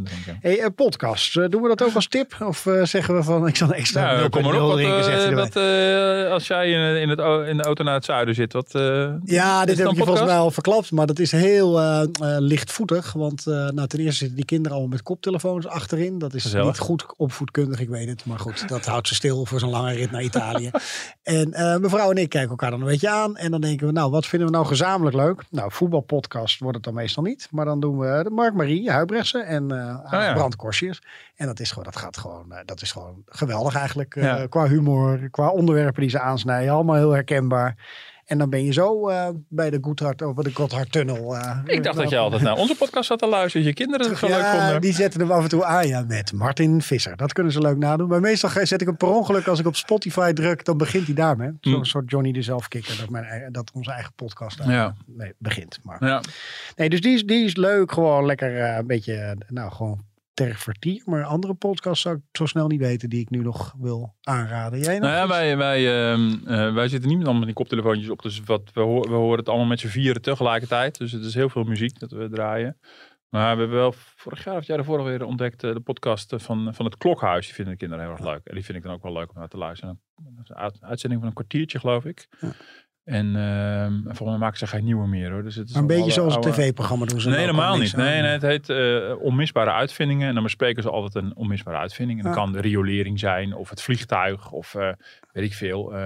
[0.02, 0.38] drinken.
[0.40, 1.34] Hey, podcast.
[1.34, 2.36] Doen we dat ook als tip?
[2.40, 4.68] Of zeggen we van ik zal een extra Nou, 0.0 kom maar op.
[4.68, 8.52] Wat, drinken, eh, als jij in, in, het, in de auto naar het zuiden zit,
[8.52, 8.74] wat...
[8.74, 10.90] eh, Ja, dit heb ik je volgens mij al verklapt.
[10.90, 12.08] Maar dat is heel eh, eh,
[12.38, 13.12] lichtvoetig.
[13.12, 16.18] Want nou, ten eerste zitten die kinderen allemaal met koptelefoons achterin.
[16.18, 16.66] Dat is Gezellig.
[16.66, 18.24] niet goed opvoedkundig, ik weet het.
[18.24, 20.70] Maar goed, dat houdt ze stil voor zo'n lange rit naar Italië.
[21.22, 21.48] en
[21.80, 23.36] mevrouw en ik kijken elkaar dan een beetje aan.
[23.36, 25.44] En dan denken we, nou, wat vinden we nou gezamenlijk leuk?
[25.50, 27.48] Nou, voetbalpodcast wordt het dan meestal niet.
[27.50, 30.32] Maar dan doen we de Mark Marie, Huibrechtse en ja.
[30.34, 31.02] Brand Korsjes.
[31.36, 34.14] En dat is gewoon, dat gaat gewoon, dat is gewoon geweldig eigenlijk.
[34.14, 34.46] Ja.
[34.46, 36.72] Qua humor, qua onderwerpen die ze aansnijden.
[36.72, 37.76] Allemaal heel herkenbaar.
[38.24, 41.36] En dan ben je zo eh, bij de Goedhart, over de Gotthardtunnel.
[41.36, 43.66] eh, Ik dacht dat je altijd naar onze podcast zat te luisteren.
[43.66, 44.80] Je kinderen het zo leuk ja, vonden.
[44.80, 47.16] die zetten hem af en toe aan ja, met Martin Visser.
[47.16, 48.08] Dat kunnen ze leuk nadoen.
[48.08, 51.14] Maar meestal zet ik hem per ongeluk als ik op Spotify druk, dan begint hij
[51.14, 51.50] daarmee.
[51.60, 51.84] Zo'n Hmm.
[51.84, 54.86] soort Johnny de Zelfkikker, dat, mijn, dat onze eigen podcast Ja.
[54.86, 55.78] eh, mee begint.
[55.82, 56.20] Maar, Ja.
[56.76, 60.00] nee, dus die is, die is leuk, gewoon lekker een beetje, nou gewoon
[60.46, 61.02] ter vertier.
[61.04, 64.78] Maar andere podcasts zou ik zo snel niet weten die ik nu nog wil aanraden.
[64.80, 65.02] Jij nog?
[65.10, 65.32] Nou ja, iets?
[65.32, 68.22] wij, wij, ehm, eh, wij zitten niet met allemaal met die koptelefoontjes op.
[68.22, 70.98] Dus wat, we, hoor- we horen het allemaal met z'n vieren tegelijkertijd.
[70.98, 72.78] Dus het is heel veel muziek dat we draaien.
[73.28, 76.32] Maar we hebben wel vorig jaar of het jaar ervoor alweer ontdekt eh, de podcast
[76.32, 77.44] eh, van, van het Klokhuis.
[77.46, 78.40] Die vinden de kinderen heel erg leuk.
[78.46, 80.00] En die vind ik dan ook wel leuk om naar te luisteren.
[80.14, 82.26] Dat is een uit- uitzending van een kwartiertje, geloof ik.
[82.40, 82.52] Ja.
[83.08, 85.42] En ehm, volgens mij maken ze geen nieuwe meer hoor.
[85.42, 87.28] Dus het is Maar een beetje zoals een tv-programma doen ze.
[87.28, 87.96] Nee, helemaal niet.
[87.96, 90.28] Nee, nee, het heet eh, onmisbare uitvindingen.
[90.28, 92.18] En dan bespreken ze altijd een onmisbare uitvinding.
[92.18, 92.40] En dat Ja.
[92.42, 94.88] kan de riolering zijn, of het vliegtuig, of eh,
[95.32, 95.94] weet ik veel.
[95.94, 95.98] eh,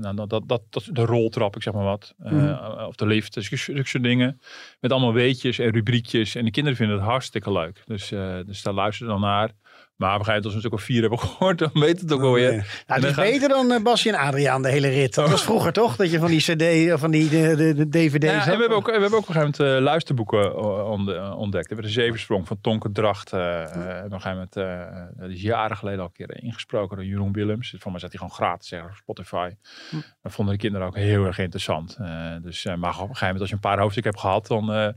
[0.00, 2.14] nou, dat, dat, dat, dat, de roltrap, ik zeg maar wat.
[2.18, 2.54] Mhm.
[2.86, 4.40] Of de lift, dus zulke soort dingen.
[4.80, 6.34] Met allemaal weetjes en rubriekjes.
[6.34, 7.82] En de kinderen vinden het hartstikke leuk.
[7.86, 8.08] Dus,
[8.46, 9.50] dus daar luisteren ze dan naar.
[9.96, 12.00] Maar op een gegeven moment als we een stuk of vier hebben gehoord, dan weet
[12.00, 12.50] het ook wel weer.
[12.50, 12.56] Nee.
[12.58, 15.14] Nou, En het is beter dan eh, Basje en Adriaan de hele rit.
[15.14, 15.96] Dat was vroeger toch?
[15.96, 18.44] Dat je van die cd, of van die de, de, de dvd's Ja, en had.
[18.44, 21.38] we hebben ook, we hebben ook op een gegeven moment eh, luisterboeken eh, onde- eh,
[21.38, 21.68] ontdekt.
[21.68, 23.32] We hebben de Zevensprong van Tonke Dracht.
[23.32, 26.26] eh eh, we op een gegeven moment, eh, eh, dat is jaren geleden al een
[26.26, 27.74] keer ingesproken door Jeroen Willems.
[27.78, 29.50] Voor mij zat hij gewoon gratis zeggen op Spotify.
[29.90, 29.96] Hm.
[30.22, 31.96] Dat vonden de kinderen ook heel erg interessant.
[32.00, 34.46] Eh, dus, eh, maar op een gegeven moment als je een paar hoofdstukken hebt gehad,
[34.46, 34.88] dan, eh,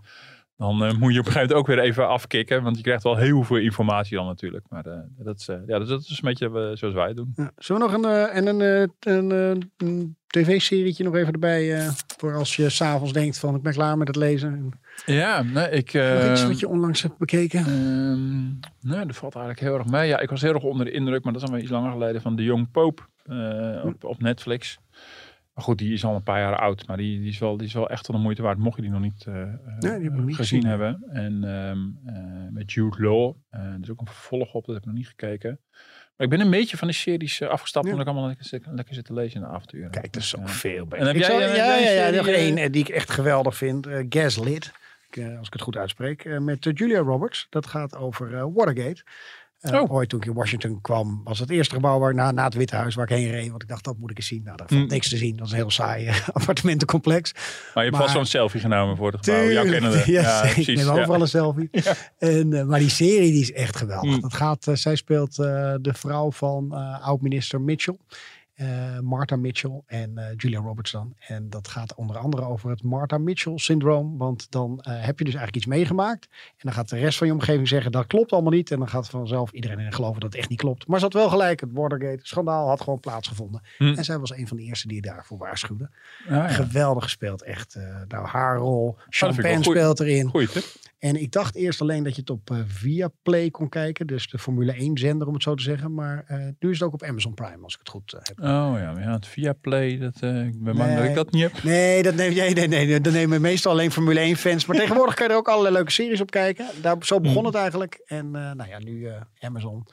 [0.57, 2.63] dan eh, moet je op een gegeven moment ook weer even afkicken.
[2.63, 4.65] Want je krijgt wel heel veel informatie dan natuurlijk.
[4.69, 7.33] Maar eh, dat, is, eh, ja, dat is een beetje zoals wij het doen.
[7.35, 7.51] Ja.
[7.57, 11.89] Zullen we nog een, en een, een, een tv-serietje nog even erbij?
[12.17, 14.71] voor als je s'avonds denkt van ik ben klaar met het lezen.
[15.05, 15.93] Ja, nee, ik...
[16.31, 17.59] iets wat je onlangs hebt bekeken?
[17.59, 18.45] Ehm,
[18.89, 20.07] nee, dat valt eigenlijk heel erg mee.
[20.07, 22.21] Ja, ik was heel erg onder de indruk, maar dat is alweer iets langer geleden,
[22.21, 23.01] van The Young Pope
[23.83, 24.79] op, op Netflix.
[25.57, 27.67] Maar goed, die is al een paar jaar oud, maar die, die, is, wel, die
[27.67, 29.33] is wel echt wel de moeite waard, mocht je die nog niet, eh,
[29.79, 30.65] die heb ik nog niet gezien gezien.
[30.65, 31.03] hebben.
[31.09, 34.83] En ehm, eh, met Jude Law, eh er is ook een vervolg op, dat heb
[34.83, 35.59] ik nog niet gekeken.
[36.17, 37.91] Maar ik ben een beetje van de series eh, afgestapt, Ja.
[37.91, 39.91] omdat ik allemaal lekker, lekker zit te lezen in de avonturen.
[39.91, 41.67] Kijk, er is Dus, ook eh, veel heb Ik jij, zal- eh, heb ja, jij
[41.83, 43.87] ja, een ja, serie, nog eh, één eh, die ik echt geweldig vind.
[43.87, 44.71] eh, Gaslit.
[45.09, 46.25] Ik, eh, als ik het goed uitspreek.
[46.25, 47.47] eh, met eh, Julia Roberts.
[47.49, 49.03] Dat gaat over eh, Watergate.
[49.59, 49.91] Eh, Oh.
[49.91, 52.75] Ooit toen ik in Washington kwam, was het eerste gebouw waar, na, na het Witte
[52.75, 53.49] Huis waar ik heen reed.
[53.49, 54.43] Want ik dacht, dat moet ik eens zien.
[54.43, 54.87] Nou, daar valt Mm.
[54.87, 55.35] niks te zien.
[55.37, 57.33] Dat is een heel saai eh, appartementencomplex.
[57.73, 59.41] Maar je hebt vast zo'n selfie genomen voor het gebouw.
[59.49, 59.71] Jouw Tuurlijk.
[59.81, 60.11] kennende.
[60.11, 60.75] Ja, Ja, ik precies.
[60.77, 60.91] neem ja.
[61.01, 61.69] overal een selfie.
[62.17, 64.15] En, eh, maar die serie die is echt geweldig.
[64.15, 64.21] Mm.
[64.21, 67.97] Dat gaat, zij speelt de vrouw van oud-minister Mitchell.
[68.61, 71.15] Uh, Martha Mitchell en uh, Julia Roberts dan.
[71.19, 74.17] En dat gaat onder andere over het Martha Mitchell syndroom.
[74.17, 76.27] Want dan uh, heb je dus eigenlijk iets meegemaakt.
[76.31, 78.71] En dan gaat de rest van je omgeving zeggen dat klopt allemaal niet.
[78.71, 80.87] En dan gaat vanzelf iedereen in geloven dat het echt niet klopt.
[80.87, 81.59] Maar ze had wel gelijk.
[81.59, 83.61] Het Watergate schandaal had gewoon plaatsgevonden.
[83.77, 83.93] Hm.
[83.93, 85.89] En zij was een van de eerste die daarvoor waarschuwde.
[86.23, 86.47] Ah, ja.
[86.47, 87.43] Geweldig gespeeld.
[87.43, 87.79] Echt.
[88.07, 88.97] nou, haar rol.
[89.09, 90.29] Champagne speelt erin.
[90.29, 90.65] Goeie tip.
[90.99, 94.07] En ik dacht eerst alleen dat je het op uh, Viaplay kon kijken.
[94.07, 95.93] Dus de Formule 1 zender om het zo te zeggen.
[95.93, 98.37] Maar uh, nu is het ook op Amazon Prime als ik het goed uh, heb.
[98.47, 101.63] Oh ja, ja, het Viaplay, dat, ik ben bang dat ik dat niet heb.
[101.63, 104.65] Nee, dat neem, nee, nee, nee, dat nemen meestal alleen Formule 1 fans.
[104.65, 106.67] Maar tegenwoordig kan je er ook allerlei leuke series op kijken.
[106.81, 107.45] Daar, zo begon hmm.
[107.45, 108.01] het eigenlijk.
[108.05, 109.87] En nou ja, nu Amazon.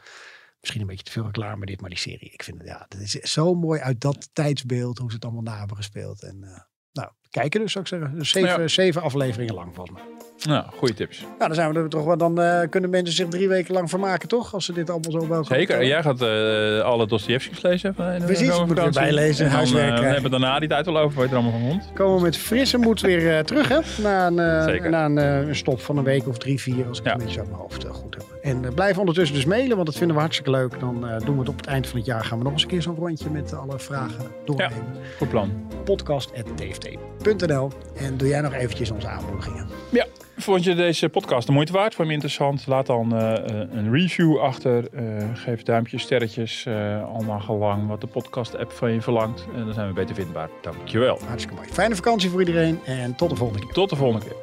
[0.61, 2.31] Misschien een beetje te veel reclame met dit, maar die serie.
[2.33, 4.99] Ik vind het, ja, dat is zo mooi uit dat tijdsbeeld.
[4.99, 6.23] Hoe ze het allemaal na hebben gespeeld.
[6.23, 6.39] En
[6.93, 7.11] nou,
[7.41, 8.19] kijken dus zou ik zeggen.
[8.19, 10.13] Dus zeven, zeven afleveringen lang volgens mij.
[10.43, 11.21] Nou, goede tips.
[11.21, 12.17] Nou, dan zijn we er toch wel.
[12.17, 14.55] Dan uh, kunnen mensen zich drie weken lang vermaken, toch?
[14.55, 15.45] Als ze dit allemaal zo wel.
[15.45, 15.79] Zeker.
[15.79, 17.95] En jij gaat uh, alle Dostoevsky's lezen.
[17.95, 19.97] Van, Precies, moet weer bijlezen, huiswerk.
[19.97, 21.91] Dan, we hebben daarna die tijd wel over wat je er allemaal van rond.
[21.95, 23.79] Komen we met frisse moed weer terug, hè?
[24.03, 27.13] Na een, na een stop van een week of drie, vier, als ik ja.
[27.13, 28.25] het een beetje uit mijn hoofd goed heb.
[28.43, 30.81] En blijf ondertussen dus mailen, want dat vinden we hartstikke leuk.
[30.81, 32.25] Dan doen we het op het eind van het jaar.
[32.25, 34.87] Gaan we nog eens een keer zo'n rondje met alle vragen doornemen.
[34.93, 35.67] Ja, goed plan.
[37.97, 39.67] En doe jij nog eventjes onze aanmoedigingen.
[39.91, 40.07] Ja.
[40.37, 41.95] Vond je deze podcast de moeite waard?
[41.95, 42.67] Vond je hem interessant?
[42.67, 43.33] Laat dan uh,
[43.71, 44.85] een review achter.
[44.93, 46.65] Uh, geef duimpjes, sterretjes.
[46.69, 49.47] Uh, allemaal gelang wat de podcast-app van je verlangt.
[49.55, 50.49] En dan zijn we beter vindbaar.
[50.63, 51.19] Dankjewel.
[51.27, 51.69] Hartstikke mooi.
[51.73, 53.75] Fijne vakantie voor iedereen en tot de volgende keer.
[53.75, 54.37] Tot de volgende keer.